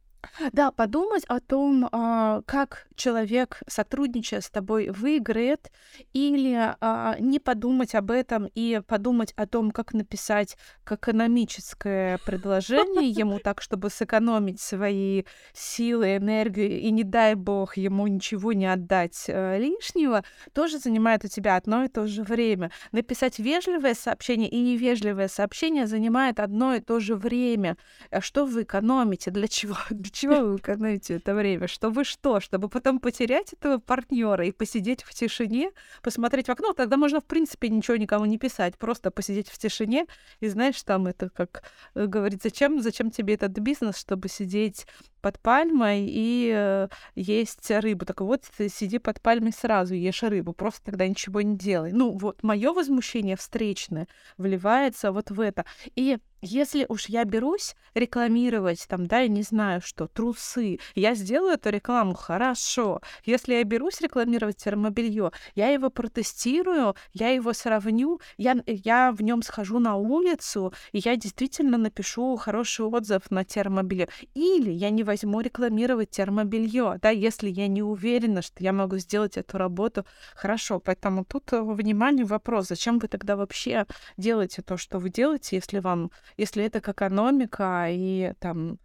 [0.52, 5.72] Да, подумать о том, а, как человек, сотрудничая с тобой, выиграет,
[6.12, 10.56] или а, не подумать об этом и подумать о том, как написать
[10.88, 18.52] экономическое предложение ему так, чтобы сэкономить свои силы, энергию, и не дай бог ему ничего
[18.52, 20.22] не отдать э, лишнего,
[20.52, 22.70] тоже занимает у тебя одно и то же время.
[22.92, 27.76] Написать вежливое сообщение и невежливое сообщение занимает одно и то же время.
[28.10, 29.30] А что вы экономите?
[29.30, 29.76] Для чего?
[29.90, 31.66] Для чего вы экономите это время?
[31.66, 32.38] Что вы что?
[32.40, 35.70] Чтобы потом потерять этого партнера и посидеть в тишине,
[36.02, 40.06] посмотреть в окно, тогда можно, в принципе, ничего никому не писать, просто посидеть в тишине
[40.40, 41.62] и, знаешь, там это как
[41.94, 44.86] э, говорить, зачем, зачем тебе этот бизнес, чтобы сидеть
[45.20, 48.04] под пальмой и э, есть рыбу.
[48.04, 51.92] Так вот, сиди под пальмой сразу, ешь рыбу, просто тогда ничего не делай.
[51.92, 55.64] Ну вот, мое возмущение встречное вливается вот в это.
[55.94, 61.54] И если уж я берусь рекламировать, там, да, я не знаю что, трусы, я сделаю
[61.54, 63.00] эту рекламу хорошо.
[63.24, 69.42] Если я берусь рекламировать термобелье, я его протестирую, я его сравню, я, я в нем
[69.42, 74.08] схожу на улицу, и я действительно напишу хороший отзыв на термобелье.
[74.34, 79.36] Или я не возьму рекламировать термобелье, да, если я не уверена, что я могу сделать
[79.36, 80.80] эту работу хорошо.
[80.80, 83.86] Поэтому тут э, внимание вопрос, зачем вы тогда вообще
[84.16, 88.78] делаете то, что вы делаете, если вам если это экономика и там,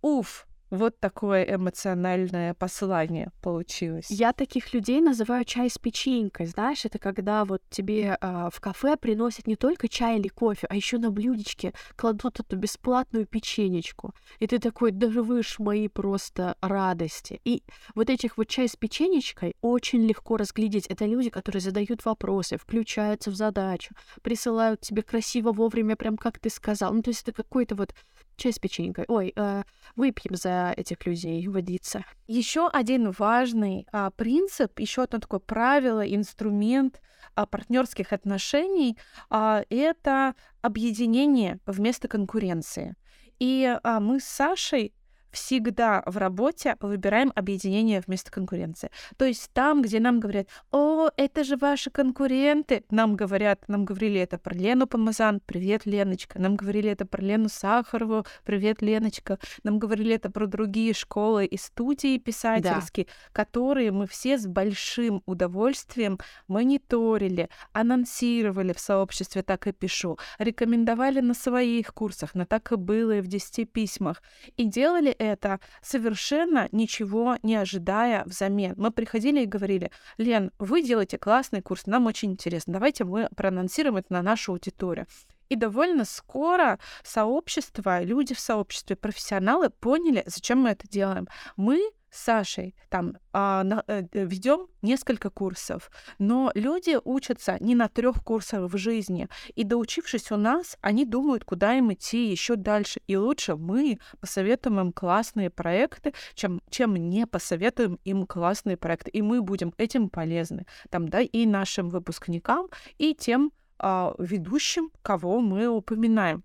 [0.00, 4.06] уф, Вот такое эмоциональное послание получилось.
[4.08, 6.46] Я таких людей называю чай с печенькой.
[6.46, 10.74] Знаешь, это когда вот тебе э, в кафе приносят не только чай или кофе, а
[10.74, 14.14] еще на блюдечке кладут эту бесплатную печенечку.
[14.38, 17.42] И ты такой, да вы ж мои просто радости.
[17.44, 17.64] И
[17.94, 20.86] вот этих вот чай с печенечкой очень легко разглядеть.
[20.86, 26.48] Это люди, которые задают вопросы, включаются в задачу, присылают тебе красиво вовремя, прям как ты
[26.48, 26.94] сказал.
[26.94, 27.94] Ну, то есть это какой-то вот
[28.42, 29.04] чай с печенькой.
[29.08, 29.62] Ой, э,
[29.96, 32.04] выпьем за этих людей водиться.
[32.26, 37.00] Еще один важный а, принцип, еще одно такое правило, инструмент
[37.34, 38.98] а, партнерских отношений
[39.30, 42.96] а, это объединение вместо конкуренции.
[43.38, 44.92] И а, мы с Сашей
[45.32, 48.90] всегда в работе выбираем объединение вместо конкуренции.
[49.16, 54.20] То есть там, где нам говорят, о, это же ваши конкуренты, нам говорят, нам говорили
[54.20, 59.78] это про Лену Помазан, привет, Леночка, нам говорили это про Лену Сахарову, привет, Леночка, нам
[59.78, 63.12] говорили это про другие школы и студии писательские, да.
[63.32, 66.18] которые мы все с большим удовольствием
[66.48, 73.18] мониторили, анонсировали в сообществе «Так и пишу», рекомендовали на своих курсах, на «Так и было»
[73.18, 74.22] и в 10 письмах,
[74.56, 78.74] и делали это, совершенно ничего не ожидая взамен.
[78.76, 83.96] Мы приходили и говорили, Лен, вы делаете классный курс, нам очень интересно, давайте мы проанонсируем
[83.96, 85.06] это на нашу аудиторию.
[85.48, 91.28] И довольно скоро сообщество, люди в сообществе, профессионалы поняли, зачем мы это делаем.
[91.56, 98.22] Мы с Сашей там а, э, ведем несколько курсов, но люди учатся не на трех
[98.22, 103.00] курсах в жизни, и доучившись у нас, они думают, куда им идти еще дальше.
[103.06, 109.10] И лучше мы посоветуем им классные проекты, чем, чем не посоветуем им классные проекты.
[109.10, 115.40] И мы будем этим полезны, там, да, и нашим выпускникам, и тем а, ведущим, кого
[115.40, 116.44] мы упоминаем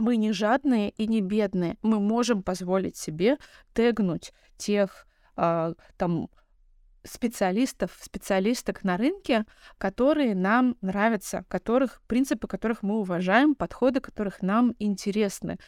[0.00, 1.76] мы не жадные и не бедные.
[1.82, 3.36] Мы можем позволить себе
[3.72, 6.28] тегнуть тех э, там
[7.04, 9.46] специалистов, специалисток на рынке,
[9.78, 15.58] которые нам нравятся, которых, принципы которых мы уважаем, подходы которых нам интересны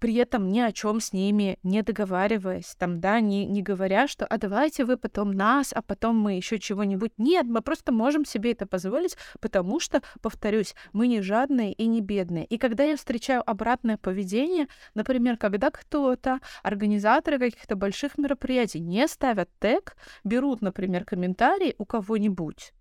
[0.00, 4.26] при этом ни о чем с ними не договариваясь, там, да, не, не говоря, что
[4.26, 7.12] а давайте вы потом нас, а потом мы еще чего-нибудь.
[7.18, 12.00] Нет, мы просто можем себе это позволить, потому что, повторюсь, мы не жадные и не
[12.00, 12.44] бедные.
[12.44, 19.48] И когда я встречаю обратное поведение, например, когда кто-то, организаторы каких-то больших мероприятий не ставят
[19.58, 22.72] тег, берут, например, комментарий у кого-нибудь,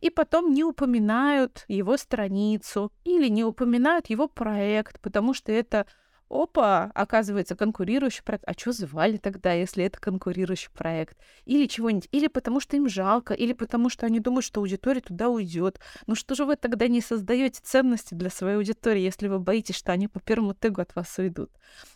[0.00, 5.86] и потом не упоминают его страницу или не упоминают его проект, потому что это
[6.30, 8.44] опа, оказывается, конкурирующий проект.
[8.46, 11.18] А что звали тогда, если это конкурирующий проект?
[11.44, 12.08] Или чего-нибудь.
[12.12, 15.80] Или потому что им жалко, или потому что они думают, что аудитория туда уйдет.
[16.06, 19.92] Ну что же вы тогда не создаете ценности для своей аудитории, если вы боитесь, что
[19.92, 21.50] они по первому тегу от вас уйдут?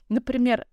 [0.08, 0.66] Например,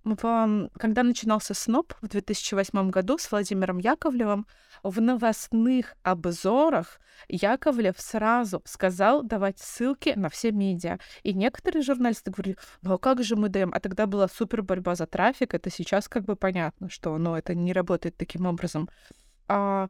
[0.78, 4.46] когда начинался СНОП в 2008 году с Владимиром Яковлевым,
[4.84, 11.00] в новостных обзорах Яковлев сразу сказал давать ссылки на все медиа.
[11.24, 13.72] И некоторые журналисты говорили, ну а как же мы даем?
[13.74, 17.56] А тогда была супер борьба за трафик, это сейчас как бы понятно, что ну, это
[17.56, 18.90] не работает таким образом.
[19.48, 19.90] А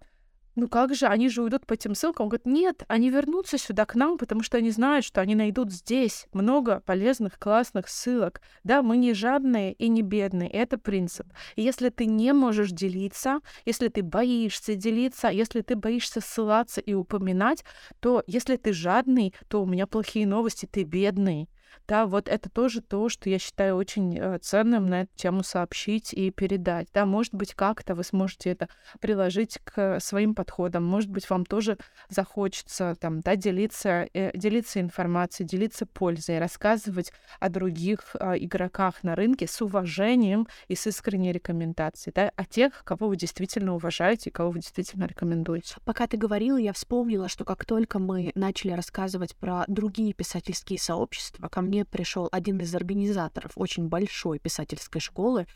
[0.56, 2.26] ну как же, они же уйдут по этим ссылкам.
[2.26, 5.72] Он говорит, нет, они вернутся сюда к нам, потому что они знают, что они найдут
[5.72, 8.42] здесь много полезных, классных ссылок.
[8.64, 11.28] Да, мы не жадные и не бедные, это принцип.
[11.56, 16.94] И если ты не можешь делиться, если ты боишься делиться, если ты боишься ссылаться и
[16.94, 17.64] упоминать,
[18.00, 21.50] то если ты жадный, то у меня плохие новости, ты бедный.
[21.88, 26.14] Да, вот это тоже то, что я считаю очень э, ценным на эту тему сообщить
[26.14, 26.88] и передать.
[26.94, 28.70] Да, может быть, как-то вы сможете это
[29.00, 30.84] приложить к своим подходам.
[30.84, 31.78] Может быть, вам тоже
[32.10, 39.16] захочется там, да, делиться, э, делиться информацией, делиться пользой, рассказывать о других э, игроках на
[39.16, 44.34] рынке с уважением и с искренней рекомендацией, да, о тех, кого вы действительно уважаете и
[44.34, 45.76] кого вы действительно рекомендуете.
[45.86, 51.48] Пока ты говорила, я вспомнила, что как только мы начали рассказывать про другие писательские сообщества,
[51.48, 55.48] ко мне пришел один из организаторов очень большой писательской школы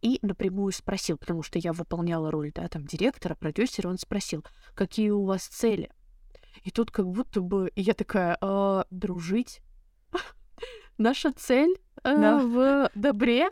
[0.00, 4.44] и напрямую спросил, потому что я выполняла роль да, там, директора, продюсера, он спросил,
[4.74, 5.90] какие у вас цели?
[6.62, 9.60] И тут как будто бы я такая, э, дружить.
[10.98, 12.38] Наша цель э, да.
[12.38, 13.50] в добре,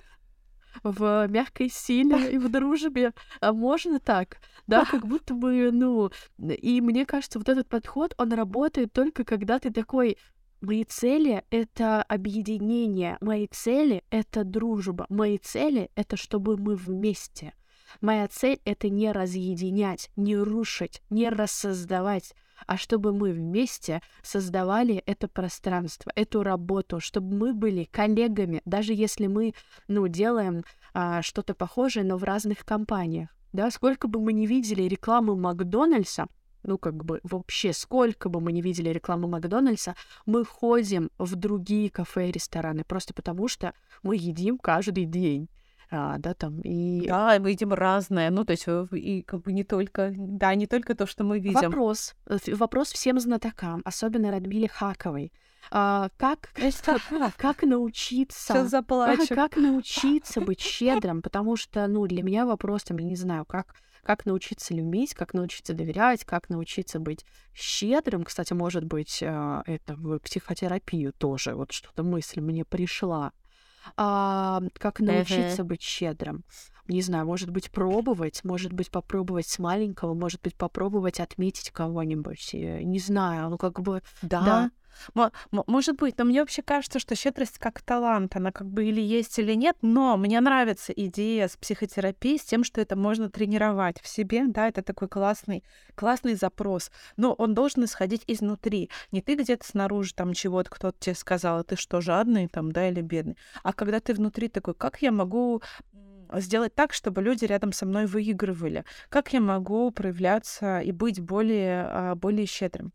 [0.82, 3.12] в мягкой силе и в дружбе.
[3.40, 4.38] А можно так?
[4.66, 6.10] Да, как будто бы, ну...
[6.38, 10.16] И мне кажется, вот этот подход, он работает только когда ты такой,
[10.60, 17.54] Мои цели— это объединение, мои цели— это дружба, мои цели— это чтобы мы вместе.
[18.02, 22.34] Моя цель— это не разъединять, не рушить, не рассоздавать,
[22.66, 29.28] а чтобы мы вместе создавали это пространство, эту работу, чтобы мы были коллегами, даже если
[29.28, 29.54] мы,
[29.88, 33.30] ну, делаем а, что-то похожее, но в разных компаниях.
[33.54, 36.26] Да, сколько бы мы не видели рекламы Макдональдса,
[36.62, 39.94] ну, как бы вообще, сколько бы мы не видели рекламу Макдональдса,
[40.26, 45.48] мы ходим в другие кафе и рестораны, просто потому что мы едим каждый день.
[45.92, 47.06] А, да, там, и...
[47.08, 50.68] Да, мы едим разное, ну, то есть, э, и как бы не только, да, не
[50.68, 51.70] только то, что мы видим.
[51.70, 55.32] Вопрос, э, вопрос всем знатокам, особенно Радмиле Хаковой.
[55.72, 56.50] А, как,
[57.36, 58.54] как научиться...
[58.54, 59.34] Сейчас заплачу.
[59.34, 63.74] Как научиться быть щедрым, потому что, ну, для меня вопрос, там, я не знаю, как
[64.02, 67.24] как научиться любить, как научиться доверять, как научиться быть
[67.54, 68.24] щедрым.
[68.24, 73.32] Кстати, может быть, а, это в психотерапию тоже, вот что-то мысль мне пришла.
[73.96, 75.66] А, как научиться uh-huh.
[75.66, 76.44] быть щедрым?
[76.88, 82.50] Не знаю, может быть, пробовать, может быть, попробовать с маленького, может быть, попробовать отметить кого-нибудь.
[82.52, 84.02] Э, не знаю, ну как бы...
[84.22, 84.70] Да, да.
[85.52, 89.38] Может быть, но мне вообще кажется, что щедрость как талант, она как бы или есть,
[89.38, 94.08] или нет, но мне нравится идея с психотерапией, с тем, что это можно тренировать в
[94.08, 95.64] себе, да, это такой классный,
[95.94, 101.14] классный запрос, но он должен исходить изнутри, не ты где-то снаружи там чего-то, кто-то тебе
[101.14, 105.02] сказал, а ты что, жадный там, да, или бедный, а когда ты внутри такой, как
[105.02, 105.62] я могу
[106.34, 108.84] сделать так, чтобы люди рядом со мной выигрывали?
[109.08, 112.92] Как я могу проявляться и быть более, а, более щедрым?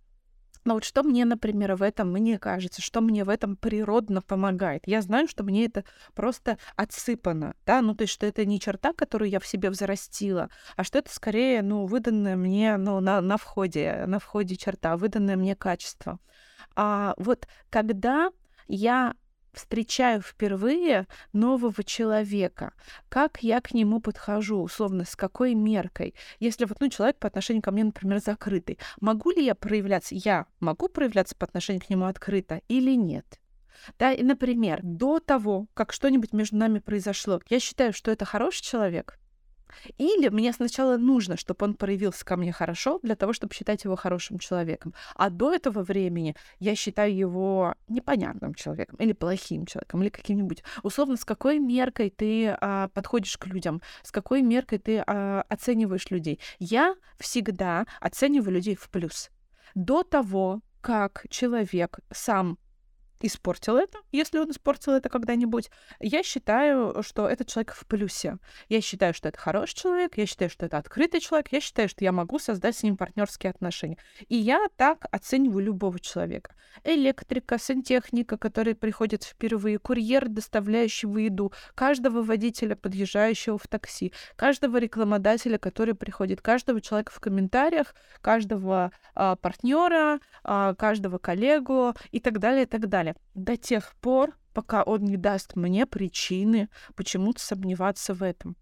[0.66, 4.82] Но вот что мне, например, в этом, мне кажется, что мне в этом природно помогает.
[4.88, 5.86] Я знаю, что мне это
[6.16, 10.50] просто отсыпано, да, ну то есть, что это не черта, которую я в себе взрастила,
[10.76, 15.36] а что это скорее, ну, выданное мне, ну, на, на входе, на входе черта, выданное
[15.36, 16.20] мне качество.
[16.76, 18.32] А вот когда
[18.68, 19.14] я
[19.56, 22.74] встречаю впервые нового человека,
[23.10, 26.16] как я к нему подхожу, условно, с какой меркой.
[26.40, 30.46] Если вот, ну, человек по отношению ко мне, например, закрытый, могу ли я проявляться, я
[30.60, 33.40] могу проявляться по отношению к нему открыто или нет?
[34.00, 38.64] Да, и, например, до того, как что-нибудь между нами произошло, я считаю, что это хороший
[38.64, 39.20] человек,
[39.98, 43.96] или мне сначала нужно, чтобы он проявился ко мне хорошо, для того, чтобы считать его
[43.96, 44.94] хорошим человеком.
[45.16, 50.64] А до этого времени я считаю его непонятным человеком, или плохим человеком, или каким-нибудь.
[50.84, 56.10] Условно, с какой меркой ты а, подходишь к людям, с какой меркой ты а, оцениваешь
[56.10, 56.40] людей.
[56.60, 59.30] Я всегда оцениваю людей в плюс.
[59.74, 62.60] До того, как человек сам
[63.28, 65.70] испортил это, если он испортил это когда-нибудь,
[66.00, 68.38] я считаю, что этот человек в плюсе.
[68.70, 72.04] Я считаю, что это хороший человек, я считаю, что это открытый человек, я считаю, что
[72.04, 73.98] я могу создать с ним партнерские отношения.
[74.28, 76.56] И я так оцениваю любого человека.
[76.84, 85.58] Электрика, сантехника, который приходит впервые, курьер, доставляющий еду, каждого водителя, подъезжающего в такси, каждого рекламодателя,
[85.58, 92.64] который приходит, каждого человека в комментариях, каждого а, партнера, а, каждого коллегу и так далее,
[92.64, 98.24] и так далее до тех пор, пока он не даст мне причины почему-то сомневаться в
[98.24, 98.56] этом.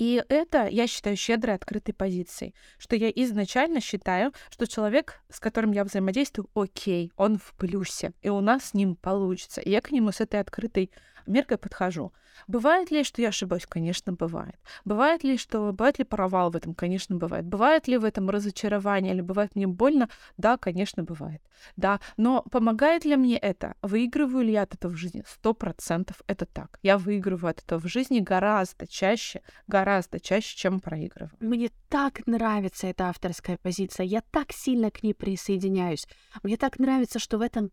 [0.00, 5.72] И это, я считаю, щедрой открытой позицией, что я изначально считаю, что человек, с которым
[5.72, 9.60] я взаимодействую, окей, он в плюсе, и у нас с ним получится.
[9.60, 10.90] И я к нему с этой открытой
[11.26, 12.12] меркой подхожу.
[12.46, 13.66] Бывает ли, что я ошибаюсь?
[13.66, 14.56] Конечно, бывает.
[14.84, 16.74] Бывает ли, что бывает ли провал в этом?
[16.74, 17.44] Конечно, бывает.
[17.44, 20.08] Бывает ли в этом разочарование или бывает мне больно?
[20.36, 21.42] Да, конечно, бывает.
[21.76, 23.74] Да, но помогает ли мне это?
[23.82, 25.24] Выигрываю ли я от этого в жизни?
[25.26, 26.78] Сто процентов это так.
[26.82, 31.32] Я выигрываю от этого в жизни гораздо чаще, гораздо чаще, чем проигрываю.
[31.40, 34.06] Мне так нравится эта авторская позиция.
[34.06, 36.06] Я так сильно к ней присоединяюсь.
[36.42, 37.70] Мне так нравится, что в этом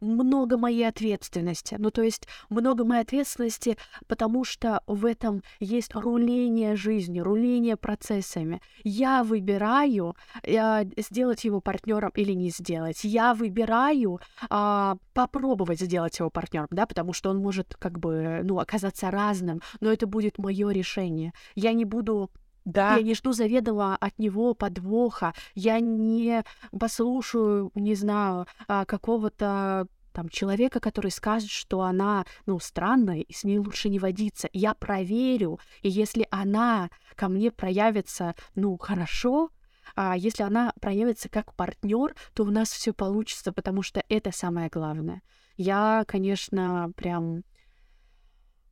[0.00, 1.76] много моей ответственности.
[1.78, 3.76] Ну, то есть много моей ответственности,
[4.06, 8.60] потому что в этом есть руление жизнью, руление процессами.
[8.84, 13.04] Я выбираю э, сделать его партнером или не сделать.
[13.04, 18.58] Я выбираю э, попробовать сделать его партнером, да, потому что он может как бы, ну,
[18.58, 21.32] оказаться разным, но это будет мое решение.
[21.54, 22.30] Я не буду
[22.64, 22.96] да.
[22.96, 25.34] Я не жду заведомо от него подвоха.
[25.54, 26.44] Я не
[26.78, 33.44] послушаю, не знаю, а, какого-то там человека, который скажет, что она, ну, странная, и с
[33.44, 34.48] ней лучше не водиться.
[34.52, 39.50] Я проверю, и если она ко мне проявится, ну, хорошо,
[39.94, 44.68] а если она проявится как партнер, то у нас все получится, потому что это самое
[44.68, 45.22] главное.
[45.56, 47.42] Я, конечно, прям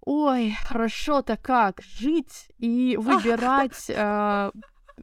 [0.00, 4.50] ой, хорошо-то как жить и выбирать, э,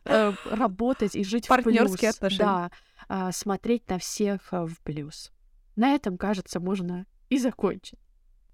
[0.06, 1.64] э, работать и жить в плюс.
[1.64, 2.72] Партнерские отношения.
[3.10, 5.32] Да, э, смотреть на всех в плюс.
[5.76, 8.00] На этом, кажется, можно и закончить.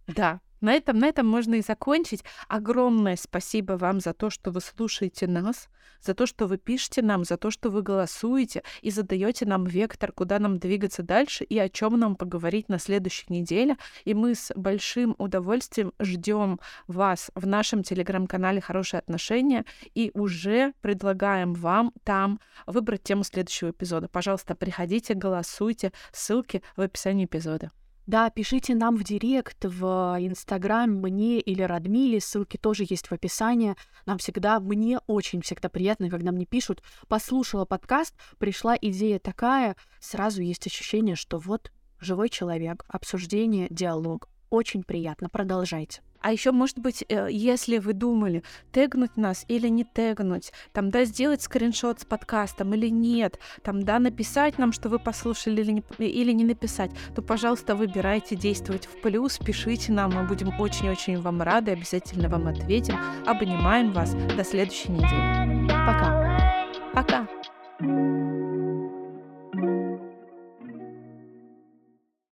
[0.07, 2.23] Да, На этом, на этом можно и закончить.
[2.47, 5.69] Огромное спасибо вам за то, что вы слушаете нас,
[6.01, 10.11] за то, что вы пишете нам, за то, что вы голосуете и задаете нам вектор,
[10.11, 13.77] куда нам двигаться дальше и о чем нам поговорить на следующей неделе.
[14.05, 21.53] И мы с большим удовольствием ждем вас в нашем телеграм-канале «Хорошие отношения» и уже предлагаем
[21.53, 24.07] вам там выбрать тему следующего эпизода.
[24.07, 25.91] Пожалуйста, приходите, голосуйте.
[26.11, 27.71] Ссылки в описании эпизода.
[28.07, 33.75] Да, пишите нам в директ, в Инстаграм, мне или Радмиле, ссылки тоже есть в описании.
[34.05, 40.41] Нам всегда, мне очень всегда приятно, когда мне пишут, послушала подкаст, пришла идея такая, сразу
[40.41, 44.27] есть ощущение, что вот живой человек, обсуждение, диалог.
[44.49, 46.01] Очень приятно, продолжайте.
[46.21, 51.05] А еще, может быть, э, если вы думали, тегнуть нас или не тегнуть, там, да,
[51.05, 55.83] сделать скриншот с подкастом или нет, там, да, написать нам, что вы послушали или не,
[55.97, 61.41] или не написать, то, пожалуйста, выбирайте действовать в плюс, пишите нам, мы будем очень-очень вам
[61.41, 62.97] рады, обязательно вам ответим.
[63.25, 64.13] Обнимаем вас.
[64.35, 65.67] До следующей недели.
[65.85, 66.37] Пока.
[66.93, 67.27] Пока.